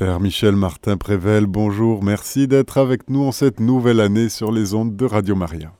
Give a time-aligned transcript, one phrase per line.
[0.00, 4.72] Père Michel Martin Prével, bonjour, merci d'être avec nous en cette nouvelle année sur les
[4.72, 5.74] ondes de Radio Maria.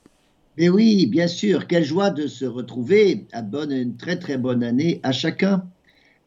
[0.59, 3.25] Mais oui, bien sûr, quelle joie de se retrouver.
[3.31, 5.63] À bonne, une très très bonne année à chacun.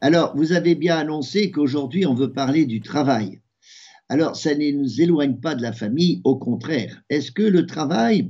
[0.01, 3.39] Alors, vous avez bien annoncé qu'aujourd'hui on veut parler du travail.
[4.09, 7.01] Alors, ça ne nous éloigne pas de la famille, au contraire.
[7.09, 8.29] Est-ce que le travail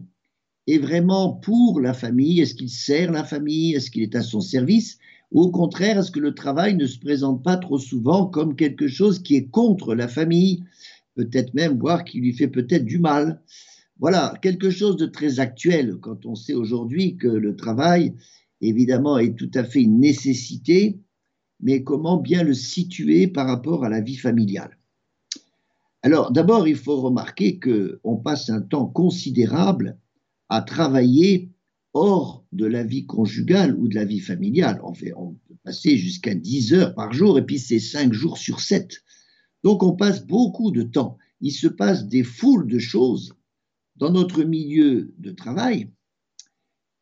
[0.67, 2.39] est vraiment pour la famille?
[2.39, 3.73] Est-ce qu'il sert la famille?
[3.73, 4.99] Est-ce qu'il est à son service?
[5.35, 8.87] Ou au contraire, est-ce que le travail ne se présente pas trop souvent comme quelque
[8.87, 10.63] chose qui est contre la famille,
[11.15, 13.41] peut-être même, voire qui lui fait peut-être du mal.
[13.99, 18.15] Voilà, quelque chose de très actuel quand on sait aujourd'hui que le travail,
[18.61, 21.01] évidemment, est tout à fait une nécessité,
[21.59, 24.77] mais comment bien le situer par rapport à la vie familiale?
[26.01, 29.97] Alors d'abord, il faut remarquer qu'on passe un temps considérable
[30.47, 31.49] à travailler
[31.95, 34.79] hors de la vie conjugale ou de la vie familiale.
[34.83, 38.37] On, fait, on peut passer jusqu'à 10 heures par jour et puis c'est 5 jours
[38.37, 39.01] sur 7.
[39.63, 41.17] Donc on passe beaucoup de temps.
[41.41, 43.33] Il se passe des foules de choses
[43.95, 45.89] dans notre milieu de travail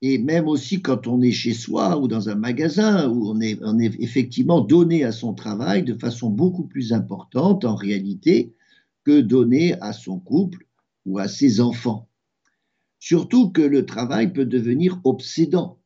[0.05, 3.57] et même aussi quand on est chez soi ou dans un magasin où on est,
[3.61, 8.53] on est effectivement donné à son travail de façon beaucoup plus importante en réalité
[9.05, 10.67] que donné à son couple
[11.05, 12.09] ou à ses enfants.
[13.05, 15.81] Surtout que le travail peut devenir obsédant.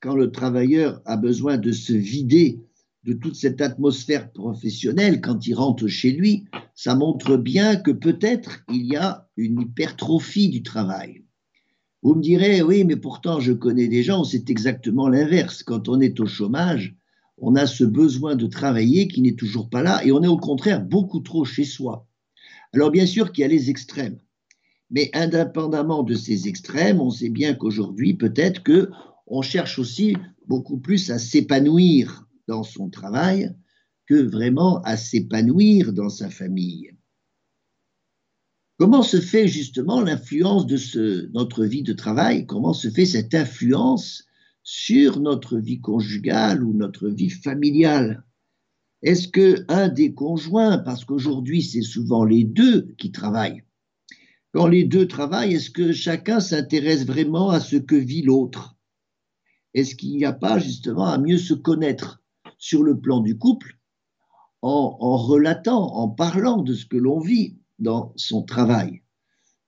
[0.00, 2.62] Quand le travailleur a besoin de se vider
[3.04, 8.64] de toute cette atmosphère professionnelle quand il rentre chez lui, ça montre bien que peut-être
[8.72, 11.26] il y a une hypertrophie du travail.
[12.00, 15.62] Vous me direz, oui, mais pourtant je connais des gens, c'est exactement l'inverse.
[15.62, 16.96] Quand on est au chômage,
[17.36, 20.38] on a ce besoin de travailler qui n'est toujours pas là et on est au
[20.38, 22.08] contraire beaucoup trop chez soi.
[22.72, 24.18] Alors bien sûr qu'il y a les extrêmes.
[24.90, 28.90] Mais indépendamment de ces extrêmes, on sait bien qu'aujourd'hui, peut-être que
[29.26, 33.54] on cherche aussi beaucoup plus à s'épanouir dans son travail
[34.06, 36.90] que vraiment à s'épanouir dans sa famille.
[38.78, 42.46] Comment se fait justement l'influence de ce, notre vie de travail?
[42.46, 44.24] Comment se fait cette influence
[44.62, 48.24] sur notre vie conjugale ou notre vie familiale?
[49.02, 53.64] Est-ce que un des conjoints, parce qu'aujourd'hui c'est souvent les deux qui travaillent,
[54.52, 58.76] quand les deux travaillent, est-ce que chacun s'intéresse vraiment à ce que vit l'autre?
[59.74, 62.22] Est-ce qu'il n'y a pas justement à mieux se connaître
[62.58, 63.78] sur le plan du couple
[64.62, 69.02] en, relatant, en parlant de ce que l'on vit dans son travail?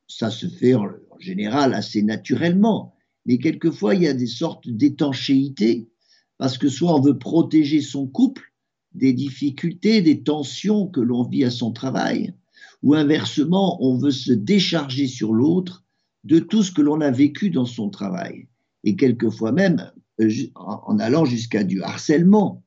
[0.08, 2.94] Ça se fait en, général assez naturellement,
[3.26, 5.90] mais quelquefois il y a des sortes d'étanchéité
[6.38, 8.54] parce que soit on veut protéger son couple
[8.92, 12.34] des difficultés, des tensions que l'on vit à son travail,
[12.82, 15.84] ou inversement, on veut se décharger sur l'autre
[16.24, 18.48] de tout ce que l'on a vécu dans son travail,
[18.84, 22.64] et quelquefois même euh, en allant jusqu'à du harcèlement.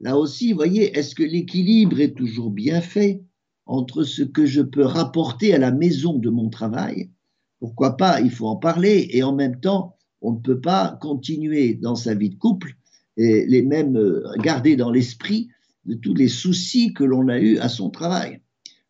[0.00, 3.22] Là aussi, voyez, est-ce que l'équilibre est toujours bien fait
[3.64, 7.10] entre ce que je peux rapporter à la maison de mon travail?
[7.58, 11.74] Pourquoi pas, il faut en parler, et en même temps, on ne peut pas continuer
[11.74, 12.74] dans sa vie de couple
[13.16, 15.48] et les mêmes euh, garder dans l'esprit
[15.84, 18.40] de tous les soucis que l'on a eus à son travail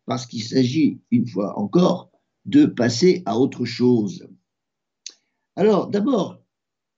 [0.06, 2.11] parce qu'il s'agit, une fois encore,
[2.44, 4.27] de passer à autre chose.
[5.56, 6.41] Alors, d'abord,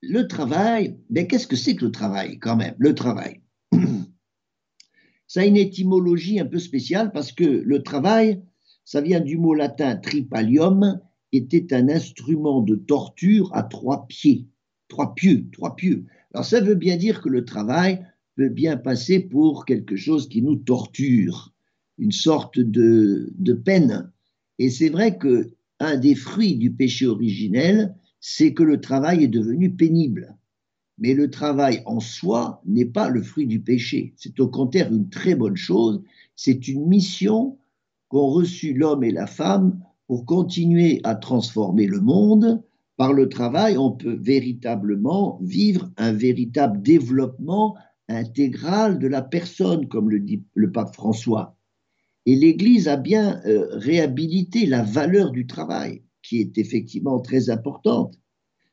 [0.02, 3.40] le travail, mais qu'est-ce que c'est que le travail quand même Le travail?
[5.26, 8.42] Ça a une étymologie un peu spéciale parce que le travail,
[8.84, 11.00] ça vient du mot latin tripalium,
[11.32, 14.48] était un instrument de torture à trois pieds,
[14.88, 16.06] trois pieux, trois pieux.
[16.32, 20.40] Alors ça veut bien dire que le travail peut bien passer pour quelque chose qui
[20.40, 21.52] nous torture
[21.98, 24.10] une sorte de, peine.
[24.58, 25.50] Et c'est vrai que
[25.80, 30.36] un des fruits du péché originel, c'est que le travail est devenu pénible.
[30.98, 34.14] Mais le travail en soi n'est pas le fruit du péché.
[34.16, 36.02] C'est au contraire une très bonne chose.
[36.34, 37.58] C'est une mission
[38.08, 42.62] qu'ont reçue l'homme et la femme pour continuer à transformer le monde.
[42.96, 47.76] Par le travail, on peut véritablement vivre un véritable développement
[48.08, 51.57] intégral de la personne, comme le dit le pape François.
[52.28, 58.20] Et l'Église a bien euh, réhabilité la valeur du travail, qui est effectivement très importante.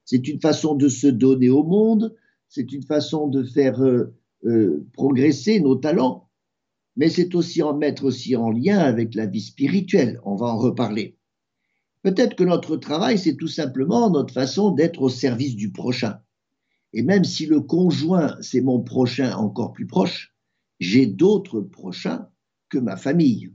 [0.04, 2.14] C'est une façon de se donner au monde,
[2.50, 4.14] c'est une façon de faire euh,
[4.44, 6.28] euh, progresser nos talents,
[6.98, 10.20] mais c'est aussi en mettre aussi en lien avec la vie spirituelle.
[10.26, 11.18] On va en reparler.
[12.02, 16.20] Peut-être que notre travail, c'est tout simplement notre façon d'être au service du prochain.
[16.92, 20.36] Et même si le conjoint, c'est mon prochain encore plus proche,
[20.82, 22.28] j'ai d'autres prochains
[22.70, 23.52] que ma famille.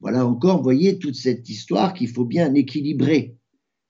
[0.00, 3.36] Voilà encore, voyez, toute cette histoire qu'il faut bien équilibrer.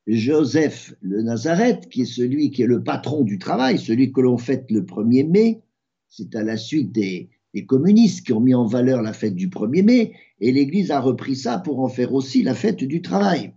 [0.06, 4.38] Joseph le Nazareth, qui est celui qui est le patron du travail, celui que l'on
[4.38, 5.62] fête le 1er mai,
[6.08, 9.48] c'est à la suite des, les communistes qui ont mis en valeur la fête du
[9.48, 13.54] 1er mai, et l'Église a repris ça pour en faire aussi la fête du travail.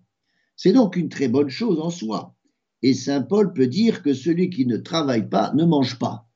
[0.56, 2.36] C'est donc une très bonne chose en soi.
[2.82, 6.30] Et Saint Paul peut dire que celui qui ne travaille pas ne mange pas.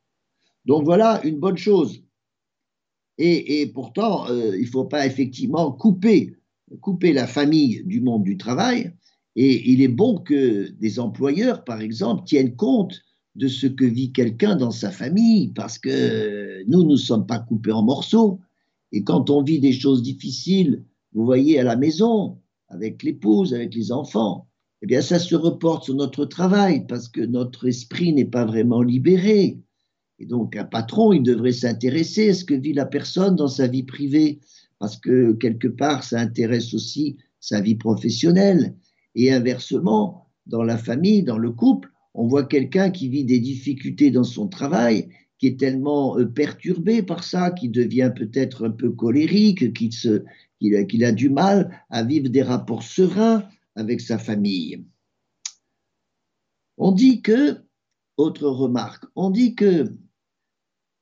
[0.65, 2.03] Donc voilà une bonne chose.
[3.17, 6.35] Et, pourtant, euh, il ne faut pas effectivement couper,
[6.81, 8.91] couper la famille du monde du travail.
[9.35, 13.01] Et il est bon que des employeurs, par exemple, tiennent compte
[13.35, 17.71] de ce que vit quelqu'un dans sa famille, parce que nous, ne sommes pas coupés
[17.71, 18.39] en morceaux.
[18.91, 20.83] Et quand on vit des choses difficiles,
[21.13, 22.37] vous voyez, à la maison,
[22.69, 24.47] avec l'épouse, avec les enfants,
[24.81, 28.81] eh bien, ça se reporte sur notre travail, parce que notre esprit n'est pas vraiment
[28.81, 29.57] libéré.
[30.25, 33.83] Donc, un patron, il devrait s'intéresser à ce que vit la personne dans sa vie
[33.83, 34.39] privée,
[34.79, 38.75] parce que quelque part, ça intéresse aussi sa vie professionnelle.
[39.15, 44.11] Et inversement, dans la famille, dans le couple, on voit quelqu'un qui vit des difficultés
[44.11, 45.09] dans son travail,
[45.39, 51.11] qui est tellement euh, perturbé par ça, qui devient peut-être un peu colérique, qu'il a
[51.11, 53.43] du mal à vivre des rapports sereins
[53.75, 54.85] avec sa famille.
[56.77, 57.57] On dit que,
[58.17, 59.91] autre remarque, on dit que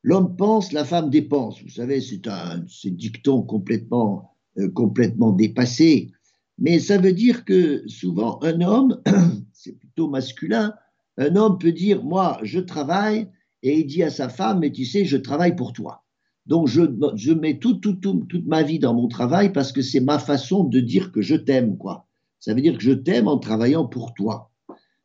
[0.04, 1.62] L'homme pense, la femme dépense.
[1.62, 6.12] Vous savez, c'est un, dicton complètement, euh, complètement dépassé.
[6.58, 9.02] Mais ça veut dire que souvent, un homme,
[9.54, 10.74] c'est plutôt masculin,
[11.18, 13.28] un homme peut dire Moi, je travaille,
[13.64, 16.04] et il dit à sa femme Mais tu sais, je travaille pour toi.
[16.48, 16.82] Donc, je,
[17.16, 20.64] je mets tout, tout, toute ma vie dans mon travail parce que c'est ma façon
[20.64, 22.08] de dire que je t'aime, quoi.
[22.40, 24.52] Ça veut dire que je t'aime en travaillant pour toi.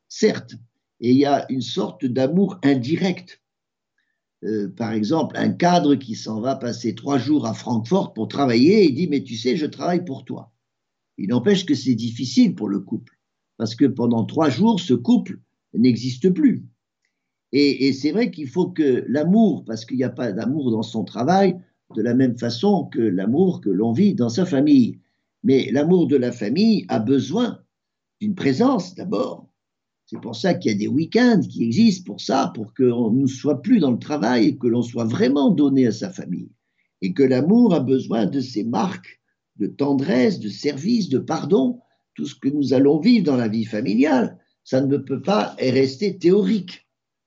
[0.08, 0.54] Certes,
[1.00, 3.42] et il y a une sorte d'amour indirect
[4.44, 8.84] euh, par exemple, un cadre qui s'en va passer trois jours à Francfort pour travailler,
[8.84, 10.52] il dit, mais tu sais, je travaille pour toi.
[11.18, 13.18] Il n'empêche que c'est difficile pour le couple,
[13.56, 15.40] parce que pendant trois jours, ce couple
[15.72, 16.64] n'existe plus.
[17.52, 21.04] Et, c'est vrai qu'il faut que l'amour, parce qu'il n'y a pas d'amour dans son
[21.04, 21.56] travail,
[21.94, 24.98] de la même façon que l'amour que l'on vit dans sa famille.
[25.42, 27.60] Mais l'amour de la famille a besoin
[28.20, 29.45] d'une présence d'abord,
[30.06, 33.26] c'est pour ça qu'il y a des week-ends qui existent pour ça, pour qu'on ne
[33.26, 36.52] soit plus dans le travail et que l'on soit vraiment donné à sa famille.
[37.02, 39.20] Et que l'amour a besoin de ces marques
[39.56, 41.80] de tendresse, de service, de pardon,
[42.14, 44.38] tout ce que nous allons vivre dans la vie familiale.
[44.62, 46.86] Ça ne peut pas rester théorique.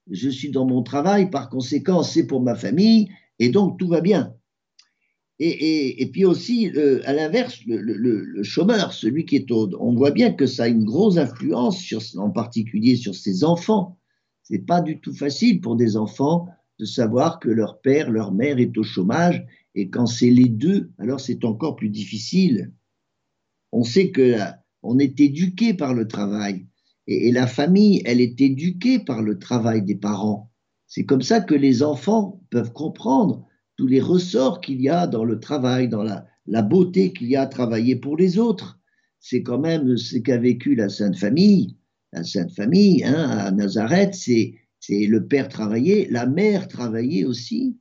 [0.09, 3.09] Je suis dans mon travail, par conséquent, c'est pour ma famille,
[3.39, 4.33] et donc tout va bien.
[5.41, 10.33] Et, puis aussi, euh, à l'inverse, le, chômeur, celui qui est au, on voit bien
[10.33, 13.97] que ça a une grosse influence, en particulier sur ses enfants.
[14.43, 16.47] C'est pas du tout facile pour des enfants
[16.77, 19.45] de savoir que leur père, leur mère est au chômage,
[19.75, 22.73] et quand c'est les deux, alors c'est encore plus difficile.
[23.71, 24.35] On sait que
[24.81, 26.65] on est éduqué par le travail,
[27.07, 30.51] et la famille, elle est éduquée par le travail des parents.
[30.87, 33.45] C'est comme ça que les enfants peuvent comprendre
[33.79, 37.43] tous les ressorts qu'il y a dans le travail, dans la, beauté qu'il y a
[37.43, 38.77] à travailler pour les autres.
[39.21, 41.77] C'est quand même ce qu'a vécu la Sainte Famille.
[42.11, 44.57] La Sainte Famille, hein, à Nazareth, c'est
[44.89, 47.77] le père travaillait, la mère travaillait aussi.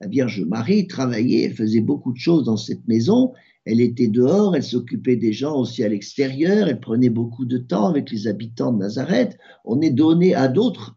[0.00, 3.32] La Vierge Marie travaillait, elle faisait beaucoup de choses dans cette maison.
[3.64, 7.88] Elle était dehors, elle s'occupait des gens aussi à l'extérieur, elle prenait beaucoup de temps
[7.88, 9.36] avec les habitants de Nazareth.
[9.64, 10.96] On est donné à d'autres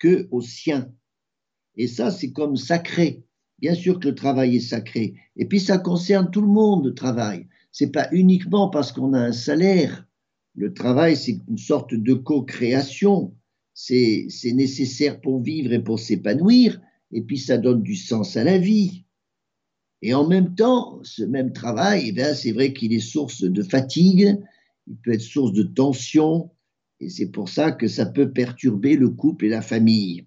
[0.00, 0.90] que aux siens.
[1.76, 3.24] Et ça, c'est comme sacré.
[3.62, 5.14] Bien sûr que le travail est sacré.
[5.36, 7.46] Et puis ça concerne tout le monde, le travail.
[7.70, 10.04] C'est pas uniquement parce qu'on a un salaire.
[10.54, 13.34] Le travail, c'est une sorte de co-création.
[13.72, 16.80] C'est nécessaire pour vivre et pour s'épanouir.
[17.12, 19.04] Et puis ça donne du sens à la vie.
[20.02, 24.36] Et en même temps, ce même travail, eh c'est vrai qu'il est source de fatigue,
[24.88, 26.50] il peut être source de tension,
[26.98, 30.26] et c'est pour ça que ça peut perturber le couple et la famille.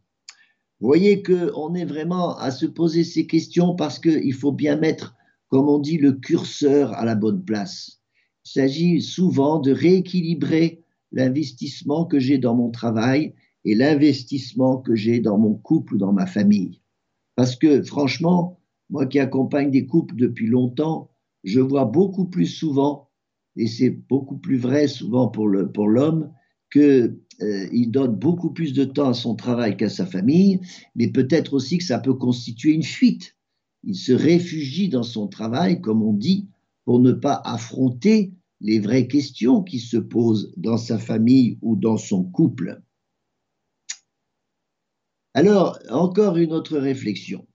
[0.79, 5.15] Vous voyez qu'on est vraiment à se poser ces questions parce qu'il faut bien mettre,
[5.48, 8.01] comme on dit, le curseur à la bonne place.
[8.46, 15.20] Il s'agit souvent de rééquilibrer l'investissement que j'ai dans mon travail et l'investissement que j'ai
[15.20, 16.82] dans mon couple ou dans ma famille.
[17.36, 21.10] Parce que franchement, moi qui accompagne des couples depuis longtemps,
[21.44, 23.10] je vois beaucoup plus souvent,
[23.55, 26.32] et c'est beaucoup plus vrai souvent pour l'homme,
[26.75, 30.60] qu'il euh, donne beaucoup plus de temps à son travail qu'à sa famille,
[30.96, 33.38] mais peut-être aussi que ça peut constituer une fuite.
[33.86, 36.50] Il se réfugie dans son travail, comme on dit,
[36.84, 41.98] pour ne pas affronter les vraies questions qui se posent dans sa famille ou dans
[41.98, 42.82] son couple.
[45.34, 47.48] Alors, encore une autre réflexion.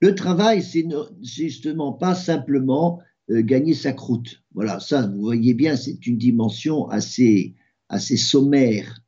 [0.00, 0.86] Le travail, c'est
[1.22, 3.00] justement pas simplement
[3.30, 4.43] euh, gagner sa croûte.
[4.54, 7.54] Voilà, ça, vous voyez bien, c'est une dimension assez,
[7.88, 9.00] assez sommaire.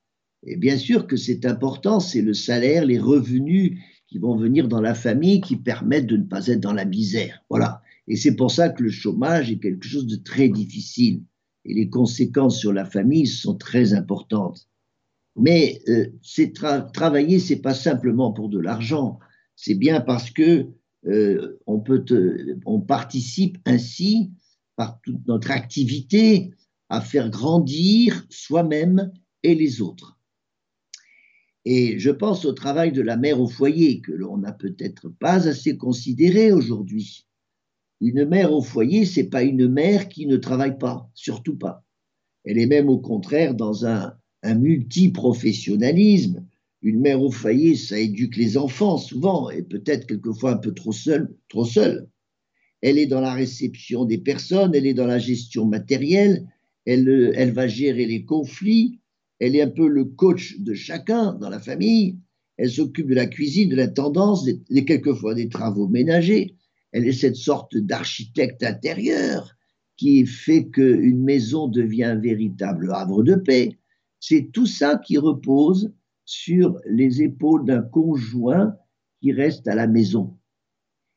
[0.43, 4.81] Et bien sûr que c'est important, c'est le salaire, les revenus qui vont venir dans
[4.81, 7.45] la famille, qui permettent de ne pas être dans la misère.
[7.49, 7.83] Voilà.
[8.09, 11.23] Et c'est pour ça que le chômage est quelque chose de très difficile.
[11.65, 14.69] Et les conséquences sur la famille sont très importantes.
[15.37, 19.19] Mais euh, c'est travailler, c'est pas simplement pour de l'argent.
[19.57, 20.69] C'est bien parce que
[21.07, 22.05] euh, on, peut
[22.65, 24.31] on participe ainsi
[24.77, 26.53] par toute notre activité
[26.89, 29.11] à faire grandir soi-même
[29.43, 30.19] et les autres.
[31.65, 35.49] Et je pense au travail de la mère au foyer que l'on n'a peut-être pas
[35.49, 37.27] assez considéré aujourd'hui.
[38.01, 41.85] Une mère au foyer, c'est pas une mère qui ne travaille pas, surtout pas.
[42.45, 44.15] Elle est même au contraire dans un,
[44.45, 46.47] un multiprofessionnalisme.
[46.83, 50.93] Une mère au foyer, ça éduque les enfants souvent et peut-être quelquefois un peu trop
[50.93, 52.09] seule, trop seule.
[52.83, 56.47] Elle est dans la réception des personnes, elle est dans la gestion matérielle,
[56.85, 59.01] elle, va gérer les conflits,
[59.41, 62.19] elle est un peu le coach de chacun dans la famille,
[62.57, 64.49] elle s'occupe de la cuisine, de la tendance,
[64.87, 66.55] quelquefois des travaux ménagers,
[66.93, 69.57] elle est cette sorte d'architecte intérieur
[69.97, 73.79] qui fait qu'une maison devient un véritable havre de paix.
[74.21, 75.93] C'est tout ça qui repose
[76.25, 78.77] sur les épaules d'un conjoint
[79.21, 80.37] qui reste à la maison.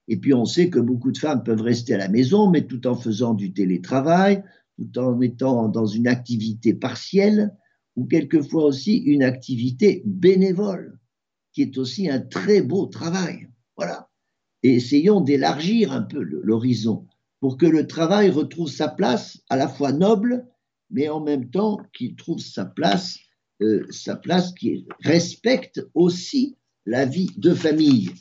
[0.10, 2.88] Et puis on sait que beaucoup de femmes peuvent rester à la maison, mais tout
[2.88, 4.44] en faisant du télétravail,
[4.76, 7.56] tout en étant dans une activité partielle,
[7.96, 11.00] ou quelquefois aussi une activité bénévole,
[11.54, 13.50] qui est aussi un très beau travail.
[13.78, 14.10] Voilà.
[14.64, 17.06] Et essayons d'élargir un peu l'horizon
[17.40, 20.48] pour que le travail retrouve sa place à la fois noble,
[20.90, 23.20] mais en même temps qu'il trouve sa place,
[23.62, 28.12] euh, sa place qui respecte aussi la vie de famille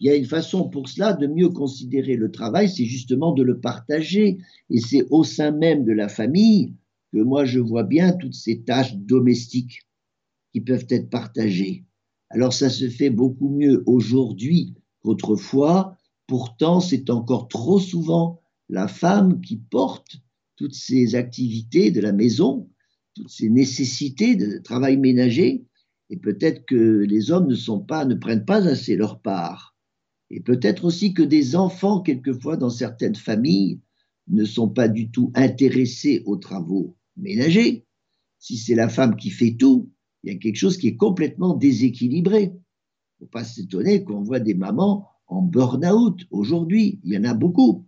[0.00, 3.42] il y a une façon pour cela de mieux considérer le travail, c'est justement de
[3.42, 4.38] le partager.
[4.70, 6.74] Et c'est au sein même de la famille
[7.12, 9.82] que moi je vois bien toutes ces tâches domestiques
[10.52, 11.84] qui peuvent être partagées.
[12.30, 15.96] Alors ça se fait beaucoup mieux aujourd'hui qu'autrefois.
[16.26, 20.18] Pourtant, c'est encore trop souvent la femme qui porte
[20.56, 22.68] toutes ces activités de la maison,
[23.14, 25.64] toutes ces nécessités de travail ménager.
[26.10, 29.77] Et peut-être que les hommes ne sont pas, ne prennent pas assez leur part.
[30.30, 33.80] Et peut-être aussi que des enfants, quelquefois, dans certaines familles,
[34.28, 37.86] ne sont pas du tout intéressés aux travaux ménagers.
[38.38, 39.90] Si c'est la femme qui fait tout,
[40.22, 42.42] il y a quelque chose qui est complètement déséquilibré.
[42.42, 47.00] Il ne faut pas s'étonner qu'on voit des mamans en burn-out aujourd'hui.
[47.04, 47.86] Il y en a beaucoup.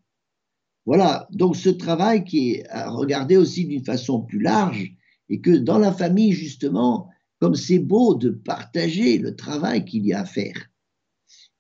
[0.87, 4.93] Voilà, donc ce travail qui est à regarder aussi d'une façon plus large,
[5.29, 10.13] et que dans la famille, justement, comme c'est beau de partager le travail qu'il y
[10.13, 10.70] a à faire,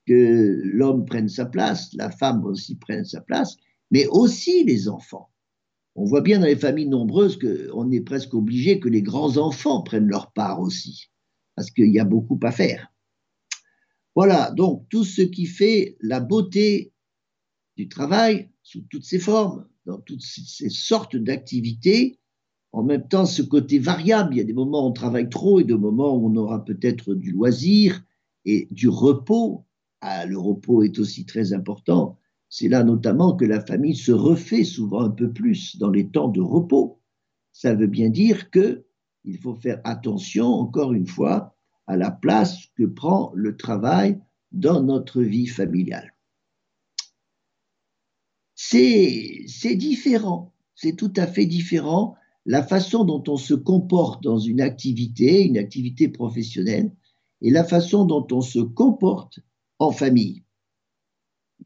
[0.07, 3.57] que l'homme prenne sa place, la femme aussi prenne sa place,
[3.91, 5.31] mais aussi les enfants.
[5.95, 10.09] On voit bien dans les familles nombreuses qu'on est presque obligé que les grands-enfants prennent
[10.09, 11.11] leur part aussi,
[11.57, 12.93] parce qu'il y a beaucoup à faire.
[14.15, 16.93] Voilà, donc tout ce qui fait la beauté
[17.77, 22.19] du travail sous toutes ses formes, dans toutes ces sortes d'activités,
[22.73, 25.61] en même temps ce côté variable, il y a des moments où on travaille trop
[25.61, 28.03] et des moments où on aura peut-être du loisir
[28.45, 29.65] et du repos,
[30.01, 32.19] ah, le repos est aussi très important.
[32.49, 36.29] C'est là notamment que la famille se refait souvent un peu plus dans les temps
[36.29, 37.01] de repos.
[37.53, 38.85] Ça veut bien dire que
[39.25, 41.55] il faut faire attention, encore une fois,
[41.87, 44.19] à la place que prend le travail
[44.53, 46.15] dans notre vie familiale.
[48.55, 52.15] C'est différent, c'est tout à fait différent
[52.47, 56.93] la façon dont on se comporte dans une activité, une activité professionnelle,
[57.43, 59.41] et la façon dont on se comporte
[59.81, 60.45] en famille.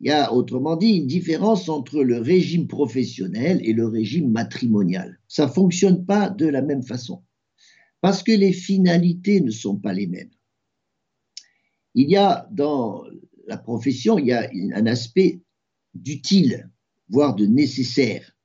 [0.00, 5.20] Il y a autrement dit une différence entre le régime professionnel et le régime matrimonial.
[5.28, 7.22] Ça ne fonctionne pas de la même façon
[8.00, 10.30] parce que les finalités ne sont pas les mêmes.
[11.94, 13.04] Il y a dans
[13.46, 15.40] la profession, il y a un aspect
[15.94, 16.70] d'utile,
[17.08, 18.36] voire de nécessaire,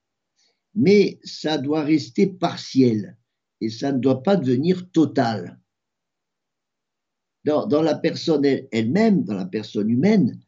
[0.76, 3.18] mais ça doit rester partiel
[3.60, 5.60] et ça ne doit pas devenir total
[7.68, 10.40] dans, la personne elle-même, dans la personne humaine,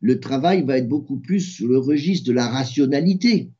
[0.00, 3.50] le travail va être beaucoup plus sous le registre de la rationalité.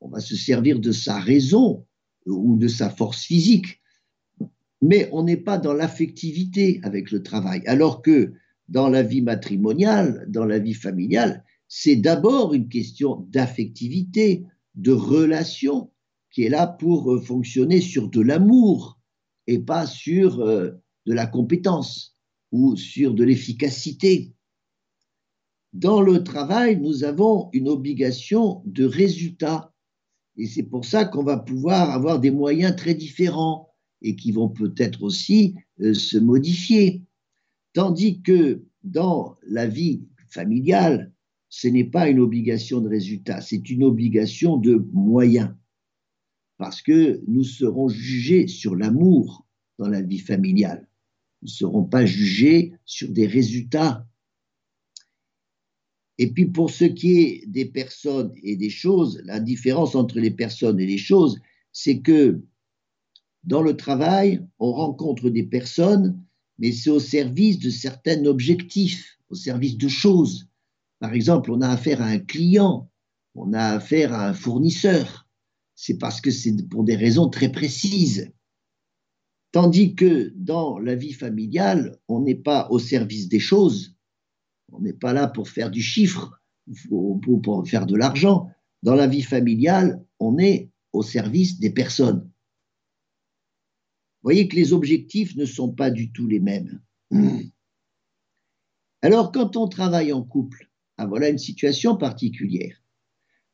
[0.00, 1.86] On va se servir de sa raison
[2.26, 3.80] ou de sa force physique,
[4.80, 7.62] mais on n'est pas dans l'affectivité avec le travail.
[7.66, 8.32] Alors que
[8.68, 14.44] dans la vie matrimoniale, dans la vie familiale, c'est d'abord une question d'affectivité,
[14.74, 15.90] de relation,
[16.30, 18.98] qui est là pour euh, fonctionner sur de l'amour
[19.46, 20.70] et pas sur euh,
[21.06, 22.12] de la compétence
[22.52, 24.32] ou sur de l'efficacité.
[25.72, 29.74] Dans le travail, nous avons une obligation de résultat.
[30.36, 33.70] Et c'est pour ça qu'on va pouvoir avoir des moyens très différents
[34.02, 37.02] et qui vont peut-être aussi euh, se modifier.
[37.72, 41.12] Tandis que dans la vie familiale,
[41.48, 45.54] ce n'est pas une obligation de résultat, c'est une obligation de moyens.
[46.58, 49.46] Parce que nous serons jugés sur l'amour
[49.78, 50.88] dans la vie familiale.
[51.42, 54.06] Ne serons pas jugés sur des résultats.
[56.18, 60.30] Et puis pour ce qui est des personnes et des choses, la différence entre les
[60.30, 61.40] personnes et les choses,
[61.72, 62.42] c'est que
[63.44, 66.22] dans le travail, on rencontre des personnes,
[66.58, 70.48] mais c'est au service de certains objectifs, au service de choses.
[71.00, 72.88] Par exemple, on a affaire à un client,
[73.34, 75.26] on a affaire à un fournisseur.
[75.74, 78.30] C'est parce que c'est pour des raisons très précises.
[79.52, 83.94] Tandis que dans la vie familiale, on n'est pas au service des choses,
[84.72, 86.42] on n'est pas là pour faire du chiffre,
[86.90, 88.48] ou pour faire de l'argent.
[88.82, 92.30] Dans la vie familiale, on est au service des personnes.
[94.22, 96.80] Vous voyez que les objectifs ne sont pas du tout les mêmes.
[99.02, 102.76] Alors, quand on travaille en couple, ah, voilà une situation particulière.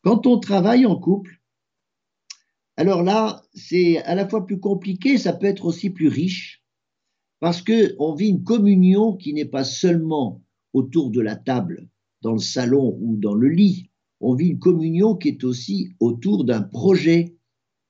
[0.02, 1.37] Quand on travaille en couple,
[2.78, 6.62] alors là, c'est à la fois plus compliqué, ça peut être aussi plus riche,
[7.40, 10.42] parce qu'on vit une communion qui n'est pas seulement
[10.72, 11.88] autour de la table,
[12.22, 13.90] dans le salon ou dans le lit.
[14.20, 17.36] On vit une communion qui est aussi autour d'un projet,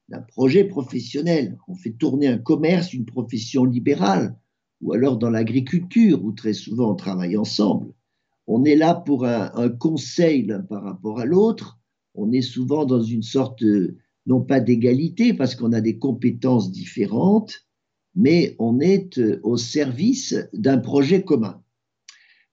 [0.08, 1.58] d'un projet professionnel.
[1.68, 4.38] On fait tourner un commerce, une profession libérale,
[4.80, 7.92] ou alors dans l'agriculture, où très souvent on travaille ensemble.
[8.46, 11.78] On est là pour un, conseil l'un par rapport à l'autre.
[12.14, 13.62] On est souvent dans une sorte,
[14.28, 17.66] non pas d'égalité, parce qu'on a des compétences différentes,
[18.14, 21.62] mais on est au service d'un projet commun.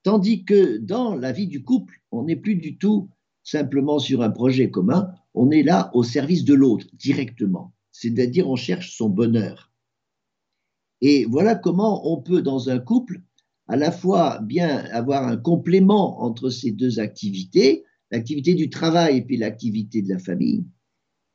[0.03, 3.09] Tandis que dans la vie du couple, on n'est plus du tout
[3.43, 7.73] simplement sur un projet commun, on est là au service de l'autre directement.
[7.91, 9.71] C'est-à-dire on cherche son bonheur.
[11.01, 13.21] Et voilà comment on peut, dans un couple,
[13.67, 19.21] à la fois bien avoir un complément entre ces deux activités, l'activité du travail et
[19.21, 20.63] puis l'activité de la famille,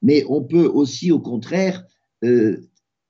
[0.03, 1.85] mais on peut aussi, au contraire,
[2.25, 2.61] euh,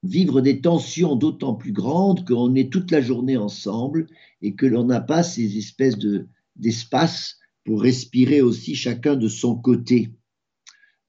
[0.03, 4.07] vivre des tensions d'autant plus grandes qu'on est toute la journée ensemble
[4.43, 9.57] et que l'on n'a pas ces espèces de, d'espace pour respirer aussi chacun de son
[9.57, 10.11] côté.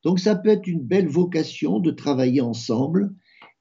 [0.04, 3.14] Donc ça peut être une belle vocation de travailler ensemble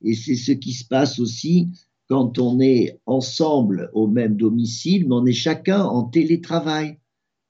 [0.02, 1.68] et c'est ce qui se passe aussi
[2.08, 6.98] quand on est ensemble au même domicile, mais on est chacun en télétravail.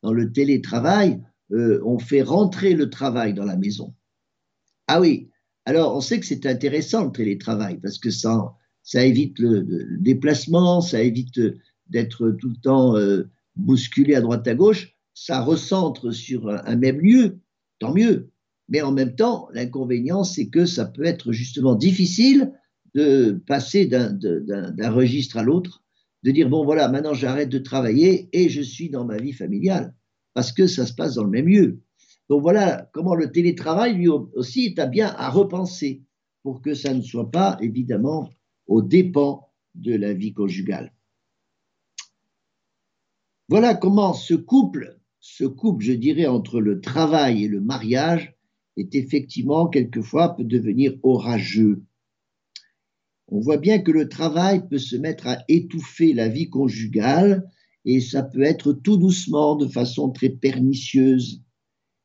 [0.03, 3.95] Dans le télétravail, euh, on fait rentrer le travail dans la maison.
[4.93, 5.31] Ah oui,
[5.67, 8.57] alors, on sait que c'est intéressant le télétravail parce que ça,
[8.95, 11.41] évite le, déplacement, ça évite
[11.87, 16.99] d'être tout le temps euh, bousculé à droite à gauche, ça recentre sur un, même
[16.99, 17.39] lieu,
[17.79, 18.31] tant mieux.
[18.69, 22.53] Mais en même temps, l'inconvénient, c'est que ça peut être justement difficile
[22.97, 25.85] de passer d'un registre à l'autre,
[26.25, 29.95] de dire, bon voilà, maintenant j'arrête de travailler et je suis dans ma vie familiale,
[30.35, 31.81] parce que ça se passe dans le même lieu.
[32.31, 36.05] Donc voilà comment le télétravail, lui aussi, est à bien à repenser
[36.45, 38.31] pour que ça ne soit pas, évidemment,
[38.69, 40.95] aux dépens de la vie conjugale.
[43.49, 48.37] Voilà comment ce couple, ce couple, je dirais, entre le travail et le mariage,
[48.77, 51.83] est effectivement, quelquefois, peut devenir orageux.
[53.27, 57.51] On voit bien que le travail peut se mettre à étouffer la vie conjugale
[57.85, 61.43] et ça peut être tout doucement, de façon très pernicieuse.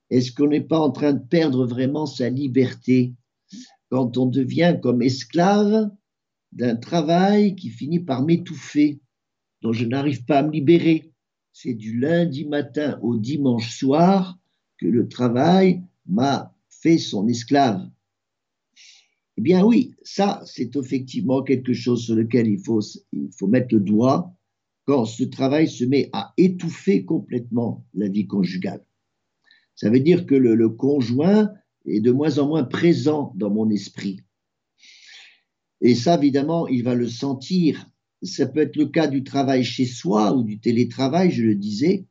[0.10, 3.13] Est-ce qu'on n'est pas en train de perdre vraiment sa liberté
[3.89, 5.89] quand on devient comme esclave
[6.52, 9.00] d'un travail qui finit par m'étouffer,
[9.62, 11.12] dont je n'arrive pas à me libérer?
[11.54, 14.38] C'est du lundi matin au dimanche soir
[14.78, 17.89] que le travail m'a fait son esclave.
[19.38, 22.80] Eh bien oui, ça, c'est effectivement quelque chose sur lequel il faut,
[23.48, 24.34] mettre le doigt
[24.86, 28.85] quand ce travail se met à étouffer complètement la vie conjugale.
[29.76, 31.52] Ça veut dire que le, conjoint
[31.86, 34.22] est de moins en moins présent dans mon esprit.
[35.82, 37.90] Et ça, évidemment, il va le sentir.
[38.24, 42.06] Ça peut être le cas du travail chez soi ou du télétravail, je le disais,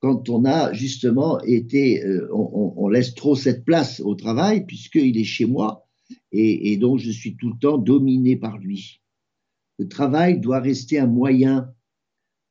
[0.00, 5.24] quand on a justement été, euh, on, laisse trop cette place au travail puisqu'il est
[5.24, 5.86] chez moi
[6.30, 9.00] et, et donc je suis tout le temps dominé par lui.
[9.78, 11.72] Le travail doit rester un moyen,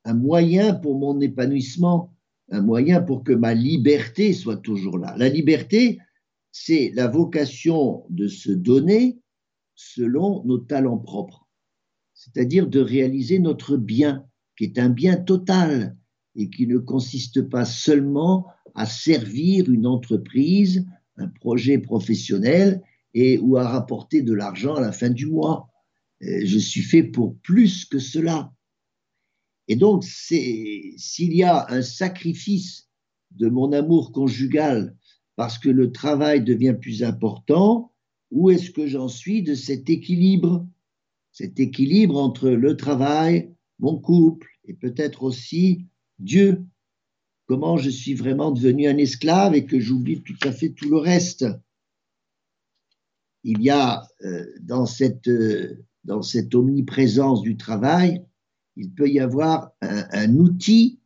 [0.04, 2.13] un moyen pour mon épanouissement,
[2.50, 5.14] un moyen pour que ma liberté soit toujours là.
[5.16, 5.98] La liberté,
[6.52, 9.18] c'est la vocation de se donner
[9.74, 11.48] selon nos talents propres,
[12.14, 14.24] c'est-à-dire de réaliser notre bien,
[14.56, 15.96] qui est un bien total
[16.36, 22.82] et qui ne consiste pas seulement à servir une entreprise, un projet professionnel
[23.14, 25.68] et ou à rapporter de l'argent à la fin du mois.
[26.22, 28.52] Euh, je suis fait pour plus que cela.
[29.68, 32.88] Et donc, s'il y a un sacrifice
[33.32, 34.96] de mon amour conjugal
[35.36, 37.92] parce que le travail devient plus important,
[38.30, 40.66] où est-ce que j'en suis de cet équilibre?
[41.32, 45.86] Cet équilibre entre le travail, mon couple et peut-être aussi
[46.18, 46.62] Dieu.
[47.46, 50.98] Comment je suis vraiment devenu un esclave et que j'oublie tout à fait tout le
[50.98, 51.46] reste?
[53.42, 58.24] Il y a euh, euh, dans cette omniprésence du travail,
[58.76, 61.00] il peut y avoir un outil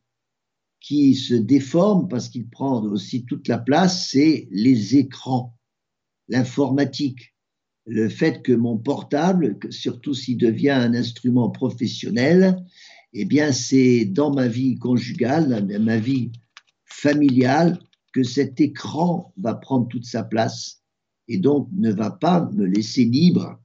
[0.79, 5.57] qui se déforme parce qu'il prend aussi toute la place, c'est les écrans,
[6.27, 7.35] l'informatique,
[7.85, 12.63] le fait que mon portable, surtout s'il devient un instrument professionnel,
[13.13, 16.31] eh bien c'est dans ma vie conjugale, ma vie
[16.85, 17.79] familiale,
[18.13, 20.81] que cet écran va prendre toute sa place
[21.27, 23.59] et donc ne va pas me laisser libre.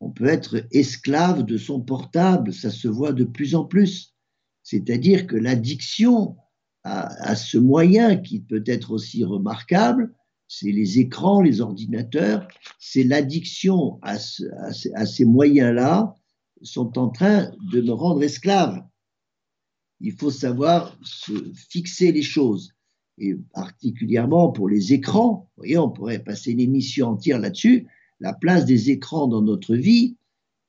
[0.00, 4.14] On peut être esclave de son portable, ça se voit de plus en plus.
[4.62, 6.36] C'est-à-dire que l'addiction
[6.82, 10.14] à, ce moyen qui peut être aussi remarquable,
[10.48, 16.14] c'est les écrans, les ordinateurs, c'est l'addiction à, ces moyens-là
[16.62, 18.82] sont en train de me rendre esclave.
[20.00, 22.72] Il faut savoir se fixer les choses,
[23.18, 25.50] et particulièrement pour les écrans.
[25.58, 27.86] Voyez, on pourrait passer une émission entière là-dessus,
[28.20, 30.16] la place des écrans dans notre vie,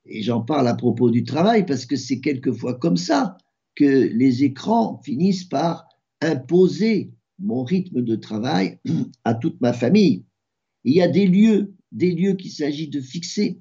[0.06, 3.36] et j'en parle à propos du travail parce que c'est quelquefois comme ça
[3.74, 5.86] que les écrans finissent par
[6.20, 8.78] imposer mon rythme de travail
[9.24, 10.24] à toute ma famille.
[10.84, 13.60] Il y a des lieux, des lieux qu'il s'agit de fixer.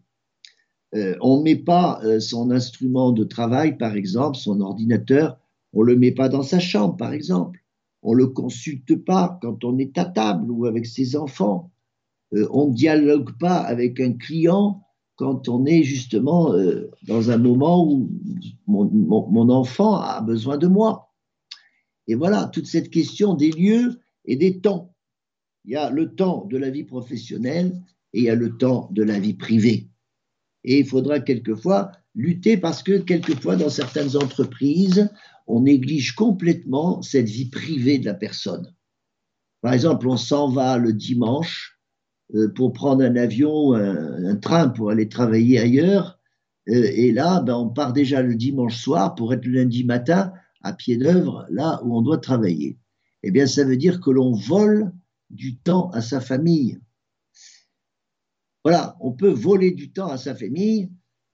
[0.96, 5.40] Euh, on ne met pas euh, son instrument de travail, par exemple, son ordinateur,
[5.74, 7.64] on ne le met pas dans sa chambre, par exemple.
[8.02, 11.72] On ne le consulte pas quand on est à table ou avec ses enfants.
[12.34, 14.84] Euh, on ne dialogue pas avec un client
[15.16, 18.10] quand on est justement euh, dans un moment où
[18.68, 21.14] mon, enfant a besoin de moi.
[22.08, 24.96] Et voilà, toute cette question des lieux et des temps.
[25.66, 27.80] Il y a le temps de la vie professionnelle
[28.14, 29.90] et il y a le temps de la vie privée.
[30.64, 35.10] Et il faudra quelquefois lutter parce que quelquefois dans certaines entreprises,
[35.48, 38.74] on néglige complètement cette vie privée de la personne.
[39.62, 41.81] Par exemple, on s'en va le dimanche
[42.56, 46.20] pour prendre un avion, un, train pour aller travailler ailleurs.
[46.70, 50.34] Euh, et là, ben, on part déjà le dimanche soir pour être le lundi matin
[50.62, 52.78] à pied d'œuvre, là où on doit travailler.
[53.24, 54.92] Eh bien, ça veut dire que l'on vole
[55.30, 56.80] du temps à sa famille.
[58.64, 60.92] Voilà, on peut voler du temps à sa famille,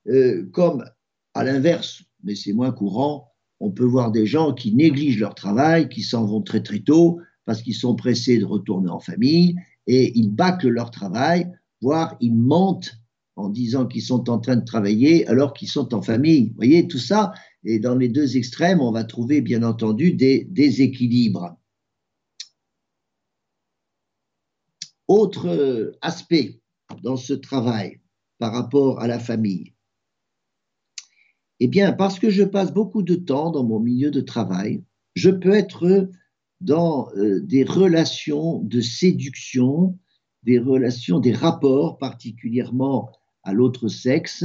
[0.08, 0.86] euh, comme
[1.34, 5.90] à l'inverse, mais c'est moins courant, on peut voir des gens qui négligent leur travail,
[5.90, 9.56] qui s'en vont très très tôt parce qu'ils sont pressés de retourner en famille
[9.88, 12.96] et ils bâclent leur travail, voire ils mentent
[13.36, 16.50] en disant qu'ils sont en train de travailler alors qu'ils sont en famille.
[16.50, 20.46] Vous voyez, tout ça, et dans les deux extrêmes, on va trouver bien entendu des
[20.46, 21.56] déséquilibres.
[25.08, 26.60] Autre aspect
[27.04, 28.02] dans ce travail
[28.40, 29.74] par rapport à la famille.
[31.60, 34.84] Eh bien, parce que je passe beaucoup de temps dans mon milieu de travail,
[35.16, 36.10] je peux être
[36.62, 39.98] dans euh, des relations de séduction,
[40.44, 43.12] des relations, des rapports particulièrement
[43.44, 44.44] à l'autre sexe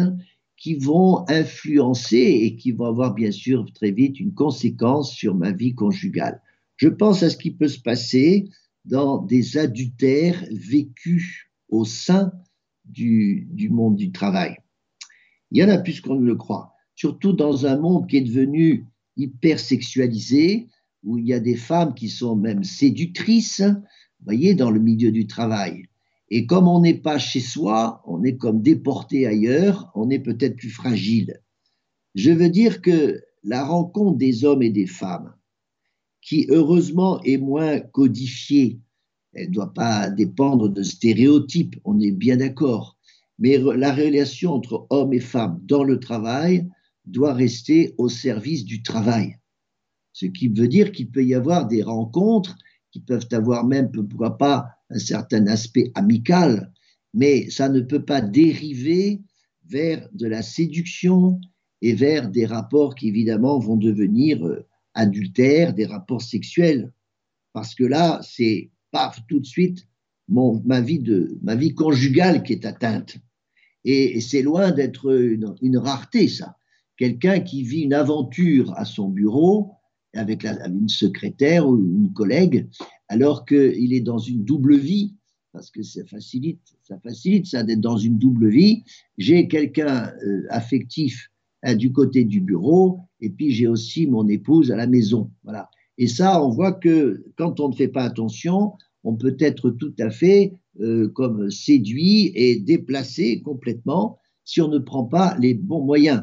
[0.57, 5.51] qui vont influencer et qui vont avoir bien sûr très vite une conséquence sur ma
[5.51, 6.41] vie conjugale.
[6.77, 8.49] Je pense à ce qui peut se passer
[8.85, 12.33] dans des adultères vécus au sein
[12.85, 14.57] du, du monde du travail.
[15.51, 18.23] Il y en a plus qu'on ne le croit, surtout dans un monde qui est
[18.23, 20.69] devenu hyper sexualisé,
[21.03, 25.11] où il y a des femmes qui sont même séductrices, vous voyez, dans le milieu
[25.11, 25.87] du travail.
[26.29, 30.57] Et comme on n'est pas chez soi, on est comme déporté ailleurs, on est peut-être
[30.57, 31.41] plus fragile.
[32.15, 35.35] Je veux dire que la rencontre des hommes et des femmes,
[36.21, 38.81] qui heureusement est moins codifiée,
[39.35, 42.97] elle ne doit pas dépendre de stéréotypes, on est bien d'accord,
[43.39, 46.69] mais la relation entre hommes et femmes dans le travail
[47.07, 49.37] doit rester au service du travail.
[50.13, 52.57] Ce qui veut dire qu'il peut y avoir des rencontres
[52.91, 56.73] qui peuvent avoir même, pourquoi pas, un certain aspect amical,
[57.15, 59.23] mais ça ne peut pas dériver
[59.67, 61.41] vers de la séduction
[61.81, 66.93] et vers des rapports qui évidemment vont devenir euh, adultères, des rapports sexuels.
[67.53, 69.87] Parce que là, c'est paf, tout de suite,
[70.29, 73.17] ma, vie de, ma vie conjugale qui est atteinte.
[73.85, 76.57] Et, c'est loin d'être une, rareté, ça.
[76.97, 79.73] Quelqu'un qui vit une aventure à son bureau
[80.15, 82.69] avec, une secrétaire ou une collègue,
[83.09, 85.15] alors qu'il est dans une double vie,
[85.53, 88.85] parce que ça facilite, ça facilite ça d'être dans une double vie.
[89.19, 91.31] J'ai quelqu'un euh, affectif
[91.63, 95.31] hein, du côté du bureau et puis j'ai aussi mon épouse à la maison.
[95.45, 95.69] Voilà.
[95.99, 98.73] Et ça, on voit que quand on ne fait pas attention,
[99.05, 104.79] on peut être tout à fait euh, comme séduit et déplacé complètement si on ne
[104.79, 106.23] prend pas les bons moyens.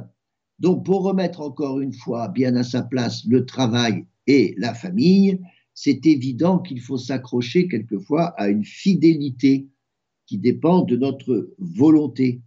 [0.59, 5.39] Donc, pour remettre encore une fois bien à sa place le travail et la famille,
[5.73, 9.69] c'est évident qu'il faut s'accrocher quelquefois à une fidélité
[10.25, 12.41] qui dépend de notre volonté.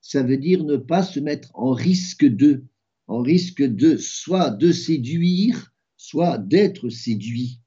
[0.00, 2.64] Ça veut dire ne pas se mettre en risque de,
[3.06, 7.60] en risque de soit de séduire, soit d'être séduit.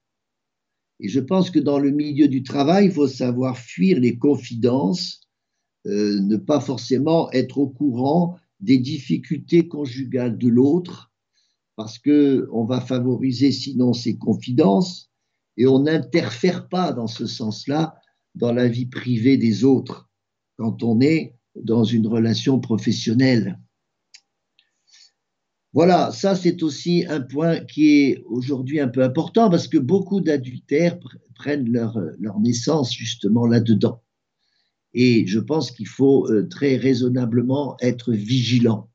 [1.00, 5.22] Et je pense que dans le milieu du travail, il faut savoir fuir les confidences,
[5.86, 11.12] euh, ne pas forcément être au courant des difficultés conjugales de l'autre,
[11.76, 15.10] parce que on va favoriser sinon ses confidences
[15.56, 17.96] et on n'interfère pas dans ce sens-là
[18.34, 20.08] dans la vie privée des autres
[20.56, 23.58] quand on est dans une relation professionnelle.
[25.72, 30.22] Voilà, ça c'est aussi un point qui est aujourd'hui un peu important parce que beaucoup
[30.22, 30.98] d'adultères
[31.34, 34.02] prennent leur, leur, naissance justement là-dedans.
[34.98, 38.90] Et je pense qu'il faut euh, très raisonnablement être vigilant.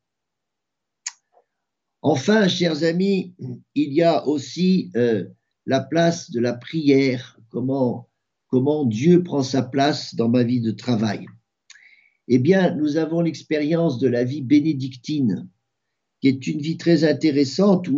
[2.02, 3.36] Enfin, chers amis,
[3.76, 5.26] il y a aussi euh,
[5.68, 8.10] la place de la prière, comment,
[8.48, 11.28] comment Dieu prend sa place dans ma vie de travail.
[12.28, 15.48] Eh bien, nous avons l'expérience de la vie bénédictine
[16.20, 17.90] qui est une vie très intéressante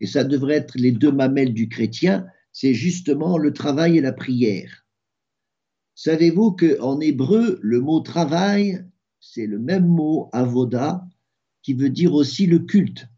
[0.00, 4.12] et ça devrait être les deux mamelles du chrétien, c'est justement le travail et la
[4.12, 4.84] prière.
[6.00, 8.84] Savez-vous qu'en hébreu, le mot travail,
[9.18, 11.04] c'est le même mot avoda,
[11.60, 13.08] qui veut dire aussi le culte.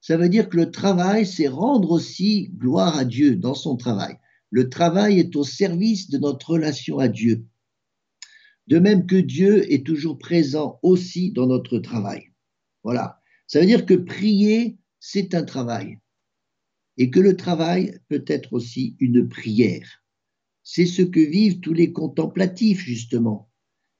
[0.00, 4.16] Ça veut dire que le travail, c'est rendre aussi gloire à Dieu dans son travail.
[4.50, 7.46] Le travail est au service de notre relation à Dieu.
[8.68, 12.30] De même que Dieu est toujours présent aussi dans notre travail.
[12.84, 13.20] Voilà.
[13.48, 15.98] Ça veut dire que prier, c'est un travail.
[16.96, 20.03] Et que le travail peut être aussi une prière.
[20.64, 23.48] C'est ce que vivent tous les contemplatifs, justement.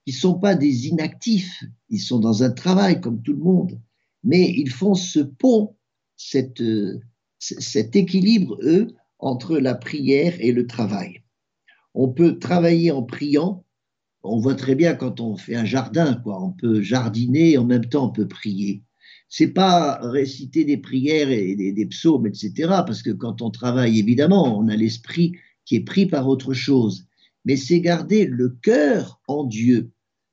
[0.07, 3.81] Ils ne sont pas des inactifs, ils sont dans un travail comme tout le monde,
[4.23, 5.77] mais ils font ce pont,
[6.17, 6.61] cet
[7.97, 11.23] équilibre, eux, entre la prière et le travail.
[11.95, 13.65] On peut travailler en priant,
[14.23, 16.43] on voit très bien quand on fait un jardin, quoi.
[16.43, 18.83] On peut jardiner et en même temps on peut prier
[19.29, 22.53] c'est pas réciter des prières et des, psaumes, etc.
[22.87, 25.33] Parce que quand on travaille, évidemment, on a l'esprit
[25.65, 27.07] qui est pris par autre chose.
[27.45, 29.91] Mais c'est garder le cœur en Dieu.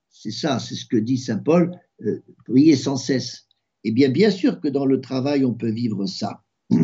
[0.10, 1.72] C'est ça, c'est ce que dit Saint Paul,
[2.06, 3.48] euh, prier sans cesse.
[3.84, 6.44] Eh bien, bien sûr que dans le travail, on peut vivre ça.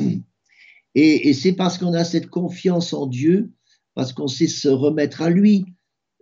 [0.96, 3.52] Et, c'est parce qu'on a cette confiance en Dieu,
[3.94, 5.66] parce qu'on sait se remettre à lui.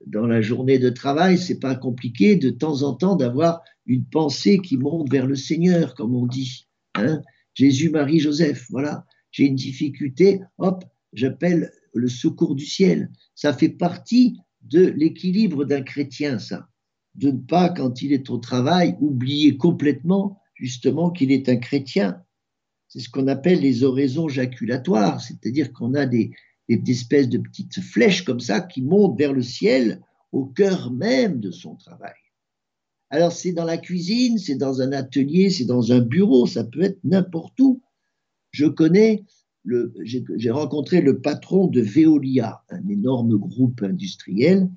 [0.06, 4.60] Dans la journée de travail, c'est pas compliqué de temps en temps d'avoir une pensée
[4.60, 6.68] qui monte vers le Seigneur, comme on dit.
[6.96, 7.22] Hein
[7.54, 9.06] Jésus, Marie, Joseph, voilà.
[9.32, 10.84] J'ai une difficulté, hop,
[11.14, 13.12] j'appelle le secours du ciel.
[13.34, 16.68] Ça fait partie de l'équilibre d'un chrétien, ça.
[17.16, 22.22] De ne pas, quand il est au travail, oublier complètement, justement, qu'il est un chrétien.
[22.88, 26.32] C'est ce qu'on appelle les oraisons jaculatoires, c'est-à-dire qu'on a des,
[26.68, 31.52] espèces de petites flèches comme ça qui montent vers le ciel au cœur même de
[31.52, 32.14] son travail.
[33.10, 36.82] Alors c'est dans la cuisine, c'est dans un atelier, c'est dans un bureau, ça peut
[36.82, 37.82] être n'importe où.
[38.52, 39.26] Je connais,
[40.04, 44.70] j'ai rencontré le patron de Veolia, un énorme groupe industriel.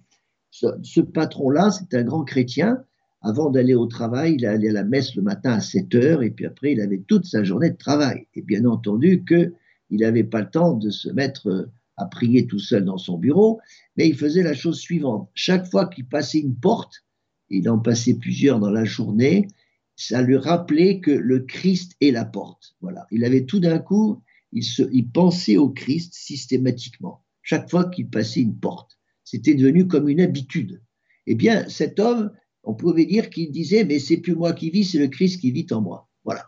[0.50, 2.82] Ce, patron-là, c'est un grand chrétien.
[3.20, 6.30] Avant d'aller au travail, il allait à la messe le matin à 7 heures et
[6.30, 8.26] puis après, il avait toute sa journée de travail.
[8.34, 9.52] Et bien entendu qu'il
[9.90, 13.60] n'avait pas le temps de se mettre à prier tout seul dans son bureau,
[13.96, 15.28] mais il faisait la chose suivante.
[15.34, 17.04] Chaque fois qu'il passait une porte,
[17.50, 19.48] il en passait plusieurs dans la journée,
[19.96, 22.76] ça lui rappelait que le Christ est la porte.
[22.80, 23.06] Voilà.
[23.10, 24.22] Il avait tout d'un coup,
[24.52, 28.98] il, pensait au Christ systématiquement, chaque fois qu'il passait une porte.
[29.24, 30.82] C'était devenu comme une habitude.
[31.26, 32.30] Eh bien, cet homme,
[32.62, 35.50] on pouvait dire qu'il disait, mais c'est plus moi qui vis, c'est le Christ qui
[35.50, 36.08] vit en moi.
[36.24, 36.46] Voilà.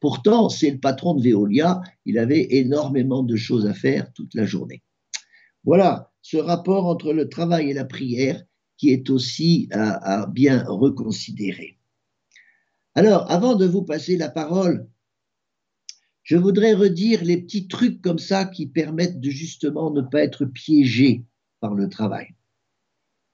[0.00, 4.46] Pourtant, c'est le patron de Veolia, il avait énormément de choses à faire toute la
[4.46, 4.82] journée.
[5.64, 8.42] Voilà, ce rapport entre le travail et la prière,
[8.78, 11.78] qui est aussi à, bien reconsidérer.
[12.94, 14.88] Alors, avant de vous passer la parole,
[16.22, 20.44] je voudrais redire les petits trucs comme ça qui permettent de justement ne pas être
[20.44, 21.24] piégé
[21.60, 22.28] par le travail.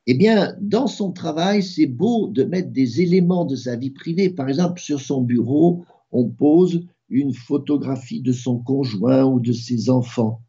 [0.06, 4.30] Eh bien, dans son travail, c'est beau de mettre des éléments de sa vie privée.
[4.30, 9.90] Par exemple, sur son bureau, on pose une photographie de son conjoint ou de ses
[9.90, 10.42] enfants.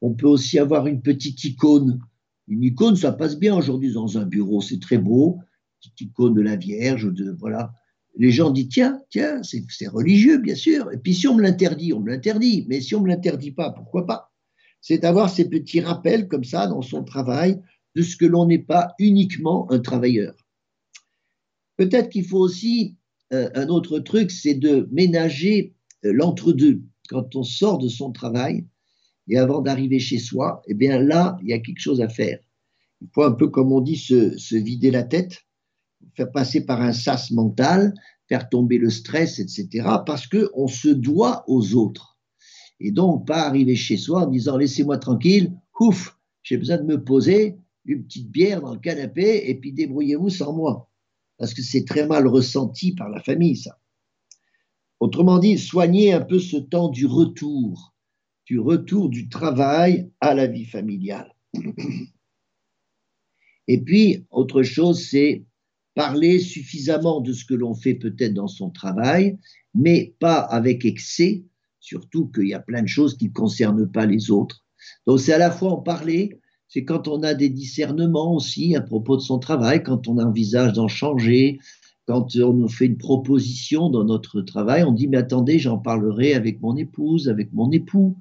[0.00, 2.00] On peut aussi avoir une petite icône
[2.46, 5.38] une icône, ça passe bien aujourd'hui dans un bureau, c'est très beau.
[5.80, 7.72] Petite icône de la Vierge, de voilà.
[8.16, 10.90] Les gens disent tiens, tiens, c'est religieux, bien sûr.
[10.92, 12.64] Et puis si on me l'interdit, on me l'interdit.
[12.68, 14.32] Mais si on ne me l'interdit pas, pourquoi pas?
[14.80, 17.60] C'est d'avoir ces petits rappels comme ça dans son travail
[17.94, 20.34] de ce que l'on n'est pas uniquement un travailleur.
[21.76, 22.96] Peut-être qu'il faut aussi
[23.32, 25.74] euh, un autre truc, c'est de ménager
[26.04, 26.82] euh, l'entre-deux.
[27.08, 28.66] Quand on sort de son travail
[29.28, 32.38] et avant d'arriver chez soi, eh bien là, il y a quelque chose à faire.
[33.00, 35.44] Il faut un peu, comme on dit, se vider la tête
[36.16, 37.94] faire passer par un sas mental,
[38.28, 42.18] faire tomber le stress, etc., parce qu'on se doit aux autres.
[42.80, 47.02] Et donc, pas arriver chez soi en disant laissez-moi tranquille, ouf, j'ai besoin de me
[47.02, 50.90] poser, une petite bière dans le canapé, et puis débrouillez-vous sans moi.
[51.38, 53.78] Parce que c'est très mal ressenti par la famille, ça.
[55.00, 57.94] Autrement dit, soignez un peu ce temps du retour,
[58.46, 61.34] du retour du travail à la vie familiale.
[63.66, 65.44] Et puis, autre chose, c'est
[65.94, 69.38] parler suffisamment de ce que l'on fait peut-être dans son travail,
[69.74, 71.44] mais pas avec excès,
[71.80, 74.64] surtout qu'il y a plein de choses qui ne concernent pas les autres.
[75.06, 78.80] Donc c'est à la fois en parler, c'est quand on a des discernements aussi à
[78.80, 81.58] propos de son travail, quand on envisage d'en changer,
[82.06, 86.34] quand on nous fait une proposition dans notre travail, on dit mais attendez, j'en parlerai
[86.34, 88.16] avec mon épouse, avec mon époux,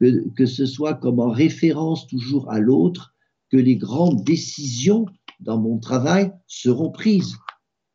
[0.00, 3.14] que, que ce soit comme en référence toujours à l'autre,
[3.50, 5.06] que les grandes décisions
[5.40, 7.36] dans mon travail seront prises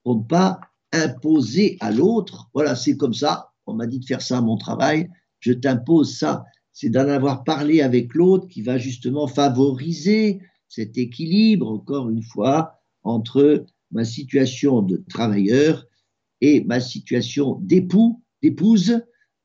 [0.04, 0.60] pour ne pas
[0.92, 2.50] imposer à l'autre.
[2.54, 3.52] Voilà, c'est comme ça.
[3.66, 5.10] On m'a dit de faire ça à mon travail.
[5.40, 6.44] Je t'impose ça.
[6.74, 12.80] C'est d'en avoir parlé avec l'autre qui va justement favoriser cet équilibre, encore une fois,
[13.04, 15.86] entre ma situation de travailleur
[16.40, 19.02] et ma situation d'époux, d'épouse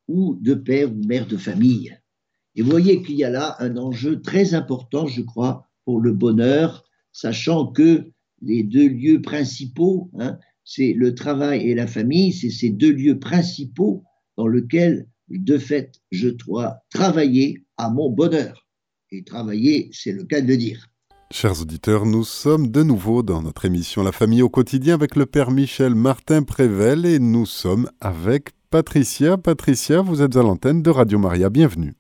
[0.08, 1.98] ou de père ou mère de famille.
[2.54, 6.12] Et vous voyez qu'il y a là un enjeu très important, je crois, pour le
[6.12, 6.85] bonheur
[7.16, 8.10] sachant que
[8.42, 13.18] les deux lieux principaux, hein, c'est le travail et la famille, c'est ces deux lieux
[13.18, 14.04] principaux
[14.36, 18.66] dans lesquels, de fait, je dois travailler à mon bonheur.
[19.10, 20.88] Et travailler, c'est le cas de le dire.
[21.30, 25.24] Chers auditeurs, nous sommes de nouveau dans notre émission La famille au quotidien avec le
[25.24, 29.38] père Michel Martin Prével et nous sommes avec Patricia.
[29.38, 31.48] Patricia, vous êtes à l'antenne de Radio Maria.
[31.48, 31.94] Bienvenue.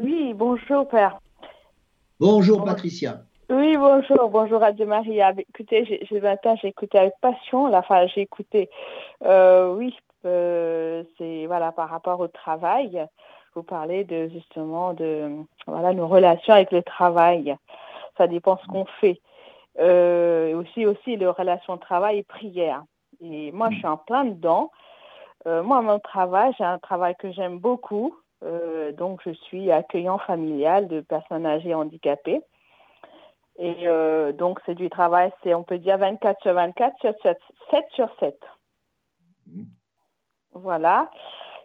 [0.00, 1.20] Oui, bonjour père.
[2.18, 3.24] Bonjour Patricia.
[3.50, 5.18] Oui, bonjour, bonjour à Marie.
[5.38, 8.70] Écoutez, j'ai 20 ans, j'ai écouté avec passion, la enfin, j'ai écouté,
[9.24, 9.92] euh, oui,
[10.24, 13.04] euh, c'est voilà par rapport au travail.
[13.56, 15.32] Vous parlez de justement de
[15.66, 17.56] voilà nos relations avec le travail.
[18.16, 19.20] Ça dépend ce qu'on fait.
[19.80, 22.84] Euh, aussi aussi les relations travail et prière.
[23.20, 24.70] Et moi, je suis en plein dedans.
[25.44, 28.16] moi, mon travail, j'ai un travail que j'aime beaucoup.
[28.96, 32.42] donc, je suis accueillant familial de personnes âgées handicapées.
[33.60, 37.38] Et euh, donc, c'est du travail, c'est, on peut dire 24 sur 24, 7,
[37.94, 38.34] sur 7.
[39.46, 39.64] Mmh.
[40.54, 41.10] Voilà.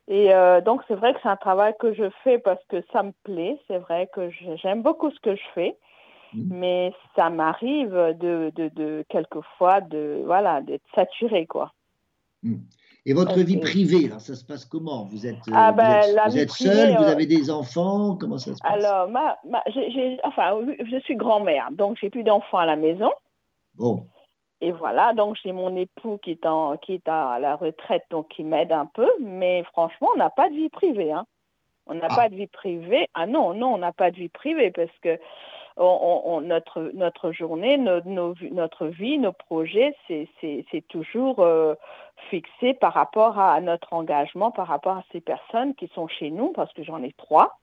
[0.10, 3.02] Et euh, donc, c'est vrai que c'est un travail que je fais parce que ça
[3.02, 3.58] me plaît.
[3.68, 4.30] C'est vrai que
[4.62, 5.78] j'aime beaucoup ce que je fais.
[6.34, 6.54] Mmh.
[6.54, 11.72] Mais ça m'arrive de, de, de, quelquefois de, voilà, d'être saturé, quoi.
[12.44, 12.56] Mmh.
[13.08, 15.06] Et votre vie privée, ça se passe comment?
[15.06, 18.60] Vous êtes, ah ben, vous êtes, seule, vous euh, avez des enfants Comment ça se
[18.60, 18.74] passe?
[18.74, 19.38] Alors, ma,
[20.24, 23.12] enfin, je suis grand-mère, donc j'ai plus d'enfants à la maison.
[23.76, 24.08] Bon.
[24.62, 28.30] Et voilà, donc j'ai mon époux qui est, en, qui est à la retraite, donc
[28.30, 31.12] qui m'aide un peu, mais franchement, on n'a pas de vie privée.
[31.12, 31.28] Hein.
[31.86, 32.16] On n'a ah.
[32.16, 33.08] pas de vie privée.
[33.14, 35.20] Ah non, non, on n'a pas de vie privée parce que
[35.78, 41.76] on, notre, notre journée, notre vie, nos projets, c'est toujours euh,
[42.30, 46.52] fixé par rapport à notre engagement, par rapport à ces personnes qui sont chez nous,
[46.54, 47.60] parce que j'en ai trois.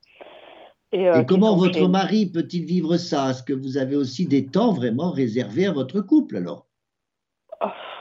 [0.92, 3.30] Et, euh, comment votre mari peut-il vivre ça?
[3.30, 6.66] Est-ce que vous avez aussi des temps vraiment réservés à votre couple alors?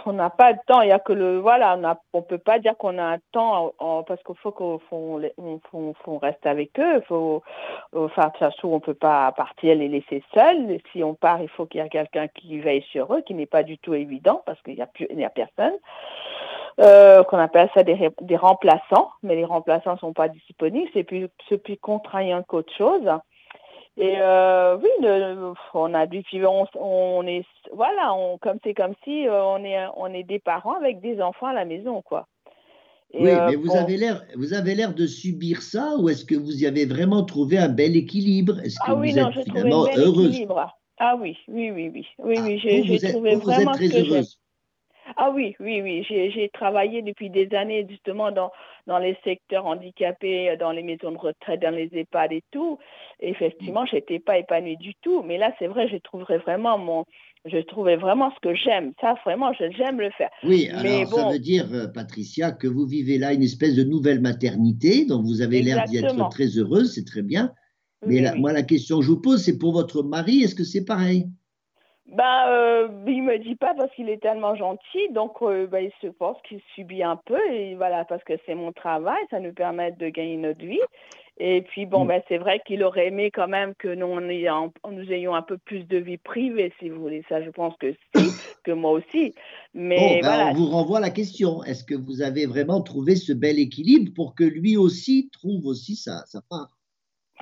[0.05, 1.77] On n'a pas de temps, il y a que le voilà,
[2.13, 3.73] on ne peut pas dire qu'on a un temps
[4.07, 7.43] parce qu'il faut qu'on reste avec eux, faut
[7.95, 10.79] enfin de toute façon on peut pas partir les laisser seuls.
[10.91, 13.45] Si on part, il faut qu'il y ait quelqu'un qui veille sur eux, qui n'est
[13.45, 15.73] pas du tout évident parce qu'il n'y a plus il a personne.
[16.79, 21.27] Euh, qu'on appelle ça des, des remplaçants, mais les remplaçants sont pas disponibles, c'est plus
[21.49, 23.07] c'est plus contraignant qu'autre chose.
[23.97, 24.89] Et euh, oui,
[25.73, 29.85] on a dû on, on est voilà, on, comme c'est comme si euh, on est
[29.97, 32.25] on est des parents avec des enfants à la maison, quoi.
[33.13, 36.35] oui, euh, mais vous avez l'air vous avez l'air de subir ça ou est-ce que
[36.35, 38.59] vous y avez vraiment trouvé un bel équilibre?
[38.61, 40.45] Est-ce que ah oui, vous non, êtes finalement heureuse?
[40.97, 44.39] Ah oui, oui, oui, oui, oui, oui, ah, j'ai trouvé vraiment vous êtes très heureuse.
[45.17, 46.03] Ah oui, oui, oui.
[46.07, 48.51] J'ai travaillé depuis des années justement dans,
[48.87, 52.79] dans les secteurs handicapés, dans les maisons de retraite, dans les EHPAD et tout.
[53.19, 55.23] effectivement, je n'étais pas épanouie du tout.
[55.23, 57.05] Mais là, c'est vrai, je trouverais vraiment mon,
[57.45, 58.93] je trouvais vraiment ce que j'aime.
[59.01, 60.29] Ça, vraiment, j'aime le faire.
[60.43, 64.21] Oui, alors ça veut dire, euh, Patricia, que vous vivez là une espèce de nouvelle
[64.21, 67.51] maternité dont vous avez l'air d'y être très heureuse, c'est très bien.
[68.05, 70.85] Mais moi, la question que je vous pose, c'est pour votre mari, est-ce que c'est
[70.85, 71.27] pareil?
[72.11, 75.91] Bah, euh, il me dit pas parce qu'il est tellement gentil, donc euh, bah, il
[76.01, 79.53] se pense qu'il subit un peu, et voilà, parce que c'est mon travail, ça nous
[79.53, 80.81] permet de gagner notre vie.
[81.37, 82.07] Et puis, bon, mm.
[82.07, 85.57] ben, c'est vrai qu'il aurait aimé quand même que nous, on nous ayons un peu
[85.57, 87.23] plus de vie privée, si vous voulez.
[87.29, 88.23] Ça, je pense que si,
[88.63, 89.33] que moi aussi.
[89.73, 90.49] Mais voilà.
[90.49, 91.63] On vous renvoie à la question.
[91.63, 95.95] Est-ce que vous avez vraiment trouvé ce bel équilibre pour que lui aussi trouve aussi
[95.95, 96.80] sa, sa part?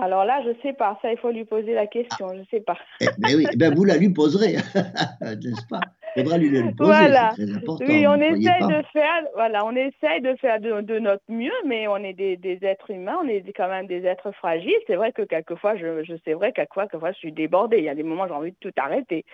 [0.01, 0.97] Alors là, je ne sais pas.
[1.01, 2.29] Ça, il faut lui poser la question.
[2.33, 2.77] Je ne sais pas.
[3.01, 4.53] Eh ben oui, eh ben vous la lui poserez,
[5.21, 5.81] n'est-ce pas?
[6.15, 6.91] Il faudra lui, lui poser.
[6.91, 7.31] Voilà.
[7.35, 7.85] C'est très important.
[7.87, 9.23] Oui, on essaye de faire.
[9.35, 13.17] Voilà, on essaye de faire de, notre mieux, mais on est des, êtres humains.
[13.23, 14.73] On est quand même des êtres fragiles.
[14.87, 17.77] C'est vrai que quelquefois, je, je sais vrai quelquefois, quelquefois, je suis débordée.
[17.77, 19.25] Il y a des moments, j'ai envie de tout arrêter.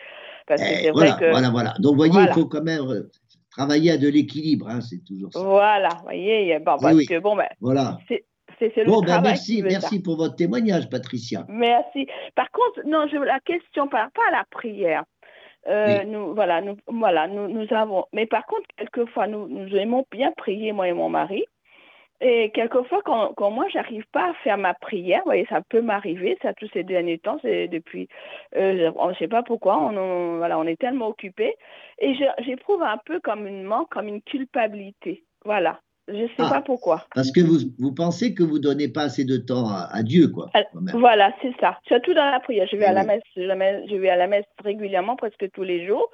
[0.47, 1.31] Parce que eh, c'est voilà, vrai que.
[1.31, 1.73] Voilà, voilà.
[1.79, 3.09] Donc, vous voyez, il faut quand même euh,
[3.51, 4.67] travailler à de l'équilibre.
[4.67, 5.39] Hein, c'est toujours ça.
[5.39, 6.57] Voilà, vous voyez.
[6.59, 7.47] Bon, parce que bon, ben.
[7.61, 7.97] Voilà.
[8.07, 8.25] C'est
[8.85, 11.45] bon, ben merci, merci pour votre témoignage, Patricia.
[11.49, 12.07] Merci.
[12.35, 15.03] Par contre, non, je, la question par rapport à la prière.
[15.67, 18.05] Euh, nous, voilà, nous, voilà, nous, nous, avons.
[18.13, 21.45] Mais par contre, quelquefois, nous, nous aimons bien prier, moi et mon mari.
[22.21, 25.81] Et quelquefois, quand, quand moi, j'arrive pas à faire ma prière, vous voyez, ça peut
[25.81, 28.07] m'arriver, ça tous ces derniers temps, c'est depuis,
[28.55, 31.55] euh, on ne sait pas pourquoi, on, voilà, on est tellement occupé,
[31.99, 35.25] et j'éprouve un peu comme une manque, comme une culpabilité.
[35.43, 35.81] Voilà.
[36.07, 37.05] Je ne sais ah, pas pourquoi.
[37.15, 40.27] Parce que vous, vous pensez que vous ne donnez pas assez de temps à, Dieu,
[40.27, 40.51] quoi.
[40.93, 41.79] Voilà, c'est ça.
[41.87, 42.67] Surtout dans la prière.
[42.71, 46.11] Je vais, à la messe, je vais à la messe régulièrement, presque tous les jours.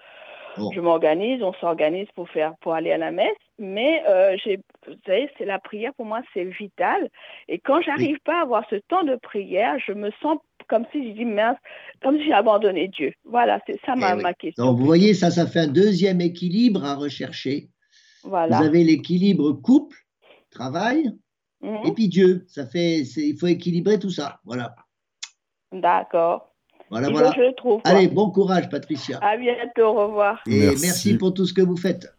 [0.74, 3.38] Je m'organise, on s'organise pour faire, pour aller à la messe.
[3.60, 4.36] Mais euh,
[4.88, 7.10] vous savez, c'est la prière pour moi, c'est vital.
[7.48, 10.38] Et quand j'arrive pas à avoir ce temps de prière, je me sens
[10.68, 11.58] comme si je dis mince,
[12.02, 13.14] comme si j'ai abandonné Dieu.
[13.26, 14.66] Voilà, c'est ça ma, eh ma question.
[14.66, 17.68] Donc vous voyez, ça, ça fait un deuxième équilibre à rechercher.
[18.24, 19.98] Vous avez l'équilibre couple,
[20.50, 21.12] travail,
[21.62, 21.86] mhm.
[21.86, 22.46] et puis Dieu.
[22.48, 24.40] Ça fait, il faut équilibrer tout ça.
[24.46, 24.76] Voilà.
[25.72, 26.54] D'accord.
[26.90, 27.32] Voilà, voilà.
[27.36, 29.18] Je trouve, Allez, bon courage, Patricia.
[29.22, 30.42] À bientôt, au revoir.
[30.46, 32.14] Et merci, pour tout ce que vous faites.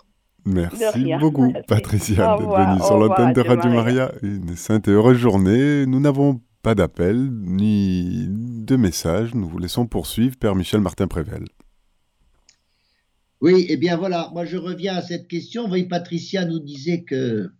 [0.45, 4.11] Merci beaucoup, Patricia, d'être venue sur l'antenne de Radio Maria.
[4.23, 5.87] Une sainte et heureuse journée.
[5.87, 9.35] Nous n'avons pas d'appel ni de message.
[9.35, 11.45] Nous vous laissons poursuivre, Père Michel Martin Prével.
[13.43, 15.66] Oui, eh bien voilà, moi je reviens à cette question.
[15.66, 17.51] Vous Patricia nous disait que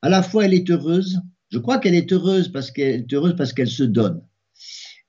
[0.00, 3.34] à la fois elle est heureuse, je crois qu'elle est heureuse parce qu'elle est heureuse
[3.36, 4.22] parce qu'elle se donne.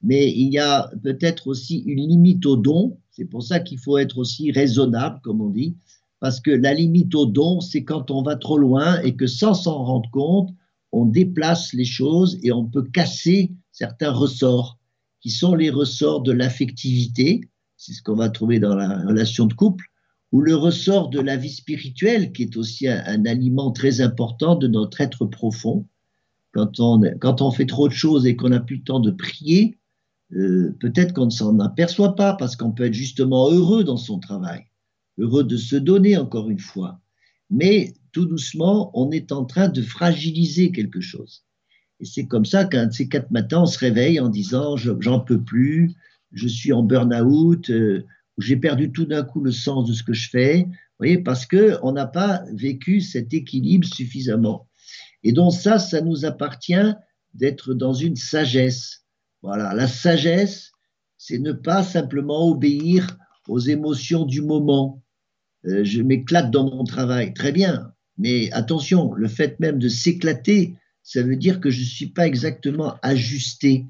[0.02, 2.98] Mais il y a peut-être aussi une limite au don.
[3.12, 5.78] C'est pour ça qu'il faut être aussi raisonnable, comme on dit,
[6.20, 9.54] parce que la limite au don, c'est quand on va trop loin et que sans
[9.54, 10.50] s'en rendre compte,
[10.92, 14.80] on déplace les choses et on peut casser certains ressorts
[15.22, 17.42] qui sont les ressorts de l'affectivité.
[17.76, 19.86] C'est ce qu'on va trouver dans la relation de couple
[20.32, 24.68] ou le ressort de la vie spirituelle, qui est aussi un, aliment très important de
[24.68, 25.88] notre être profond.
[26.52, 29.78] Quand on, fait trop de choses et qu'on n'a plus le temps de prier,
[30.34, 34.20] euh, peut-être qu'on ne s'en aperçoit pas parce qu'on peut être justement heureux dans son
[34.20, 34.66] travail,
[35.18, 37.00] heureux de se donner encore une fois.
[37.50, 41.44] Mais tout doucement, on est en train de fragiliser quelque chose.
[42.00, 45.20] Et c'est comme ça qu'un de ces quatre matins, on se réveille en disant j'en
[45.20, 45.96] peux plus,
[46.34, 48.06] je suis en burn-out, euh,
[48.38, 51.46] j'ai perdu tout d'un coup le sens de ce que je fais, vous voyez, parce
[51.46, 54.68] qu'on n'a pas vécu cet équilibre suffisamment.
[55.24, 56.94] Et donc ça, ça nous appartient
[57.34, 59.04] d'être dans une sagesse.
[59.42, 60.72] Voilà, la sagesse,
[61.18, 63.18] c'est ne pas simplement obéir
[63.48, 65.04] aux émotions du moment.
[65.66, 70.76] Euh, je m'éclate dans mon travail, très bien, mais attention, le fait même de s'éclater,
[71.04, 73.86] ça veut dire que je ne suis pas exactement ajusté,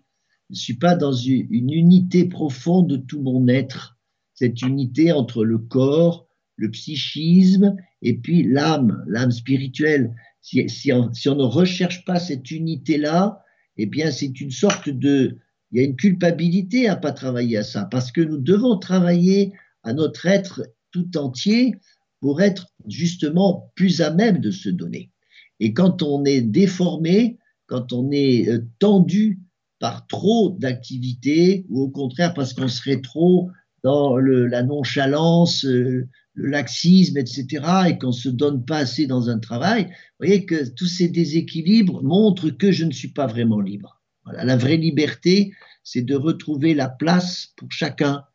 [0.49, 3.96] je ne suis pas dans une unité profonde de tout mon être
[4.37, 6.27] cette unité entre le corps,
[6.57, 10.13] le psychisme et puis l'âme, l'âme spirituelle.
[10.41, 13.43] Si, si, on, ne recherche pas cette unité-là,
[13.77, 15.37] eh bien c'est une sorte de...
[15.71, 19.51] Il y a une culpabilité à pas travailler à ça, parce que nous devons travailler
[19.83, 21.75] à notre être tout entier
[22.21, 25.11] pour être justement plus à même de se donner.
[25.59, 29.41] Et quand on est déformé, quand on est euh, tendu
[29.79, 33.49] par trop d'activités, ou au contraire parce qu'on serait trop
[33.87, 37.47] dans la nonchalance, euh, le laxisme, etc.,
[37.87, 41.07] et qu'on ne se donne pas assez dans un travail, vous voyez que tous ces
[41.07, 44.01] déséquilibres montrent que je ne suis pas vraiment libre.
[44.25, 45.53] Voilà, la vraie liberté,
[45.85, 48.25] c'est de retrouver la place pour chacun.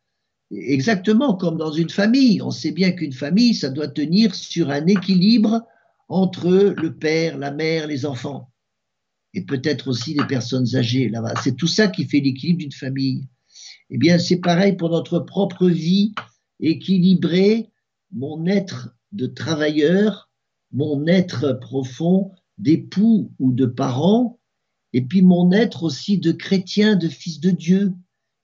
[0.51, 2.41] exactement comme dans une famille.
[2.41, 5.61] On sait bien qu'une famille, ça doit tenir sur un équilibre
[6.09, 8.51] entre le père, la mère, les enfants,
[9.35, 11.13] et peut-être aussi les personnes âgées.
[11.43, 13.29] C'est tout ça qui fait l'équilibre d'une famille.
[13.95, 16.14] Eh bien, c'est pareil pour notre propre vie,
[16.61, 17.68] équilibrer
[18.11, 20.30] mon être de travailleur,
[20.72, 24.40] mon être profond d'époux ou de parent,
[24.95, 27.93] et puis mon être aussi de chrétien, de fils de Dieu.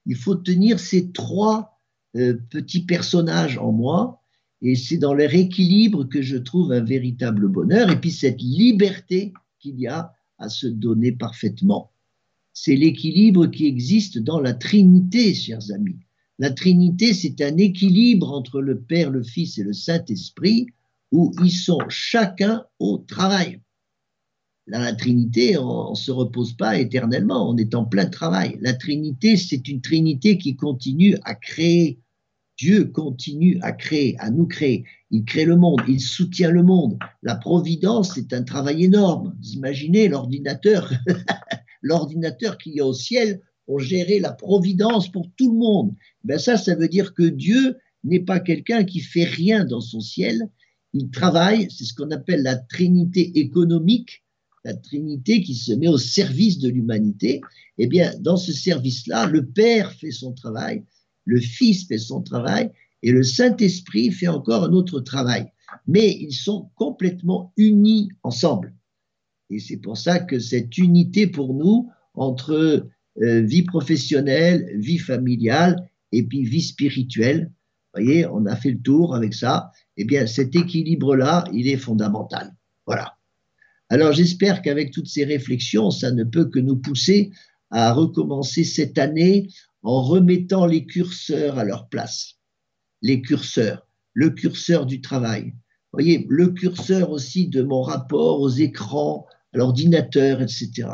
[0.05, 1.81] Il faut tenir ces trois
[2.15, 4.21] euh, petits personnages en moi,
[4.61, 9.33] et c'est dans leur équilibre que je trouve un véritable bonheur, et puis cette liberté
[9.61, 11.91] qu'il y a à se donner parfaitement.
[12.61, 16.01] C'est l'équilibre qui existe dans la Trinité, chers amis.
[16.41, 20.67] La Trinité, c'est un équilibre entre le Père, le Fils et le Saint-Esprit,
[21.13, 23.61] où ils sont chacun au travail.
[24.67, 28.59] Dans la Trinité, on ne se repose pas éternellement, on est en plein travail.
[28.61, 32.01] La Trinité, c'est une Trinité qui continue à créer.
[32.57, 34.85] Dieu continue à créer, à nous créer.
[35.13, 36.99] Il crée le monde, il soutient le monde.
[37.23, 39.37] La providence, c'est un travail énorme.
[39.41, 40.93] Vous imaginez l'ordinateur,
[41.83, 45.95] l'ordinateur qui est au ciel pour gérer la providence pour tout le monde.
[46.25, 50.01] Ben ça, ça veut dire que Dieu n'est pas quelqu'un qui fait rien dans son
[50.01, 50.49] ciel.
[50.95, 54.25] Il travaille, c'est ce qu'on appelle la trinité économique,
[54.65, 57.41] la Trinité qui se met au service de l'humanité,
[57.79, 60.85] eh bien, dans ce service-là, le Père fait son travail,
[61.25, 62.71] le Fils fait son travail,
[63.03, 65.47] et le Saint-Esprit fait encore un autre travail.
[65.87, 68.75] Mais ils sont complètement unis ensemble.
[69.51, 72.89] Et c'est pour ça que cette unité pour nous, entre
[73.23, 77.51] euh, vie professionnelle, vie familiale, et puis vie spirituelle,
[77.95, 81.77] vous voyez, on a fait le tour avec ça, eh bien, cet équilibre-là, il est
[81.77, 82.55] fondamental.
[82.87, 83.17] Voilà.
[83.91, 87.31] Alors j'espère qu'avec toutes ces réflexions, ça ne peut que nous pousser
[87.71, 89.49] à recommencer cette année
[89.83, 92.35] en remettant les curseurs à leur place.
[93.01, 95.55] Les curseurs, le curseur du travail.
[95.93, 100.89] Voyez, le curseur aussi de mon rapport aux écrans, l'ordinateur, etc.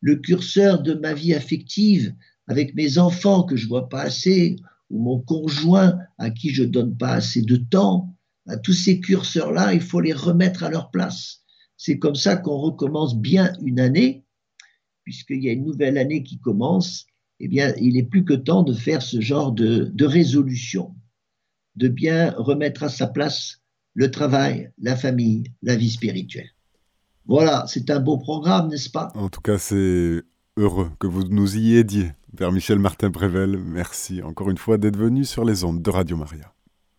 [0.00, 2.14] Le curseur de ma vie affective
[2.46, 4.56] avec mes enfants que je vois pas assez,
[4.90, 8.14] ou mon conjoint à qui je donne pas assez de temps.
[8.46, 11.42] À tous ces curseurs-là, il faut les remettre à leur place.
[11.76, 14.24] C'est comme ça qu'on recommence bien une année,
[15.02, 17.06] puisqu'il y a une nouvelle année qui commence.
[17.40, 20.94] Eh bien, il est plus que temps de faire ce genre de, de résolution,
[21.74, 23.60] de bien remettre à sa place
[23.92, 26.55] le travail, la famille, la vie spirituelle.
[27.28, 29.12] Voilà, c'est un beau programme, n'est-ce pas?
[29.14, 30.22] En tout cas, c'est
[30.56, 32.12] heureux que vous nous y aidiez.
[32.36, 36.16] Père Michel Martin Prével, merci encore une fois d'être venu sur les ondes de Radio
[36.16, 36.52] Maria.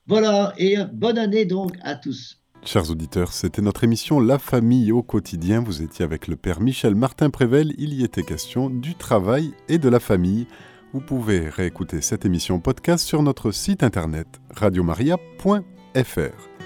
[0.08, 2.42] Voilà, et bonne année donc à tous.
[2.64, 5.62] Chers auditeurs, c'était notre émission La famille au quotidien.
[5.62, 7.74] Vous étiez avec le Père Michel Martin Prével.
[7.78, 10.48] Il y était question du travail et de la famille.
[10.94, 16.57] Vous pouvez réécouter cette émission podcast sur notre site internet radiomaria.fr.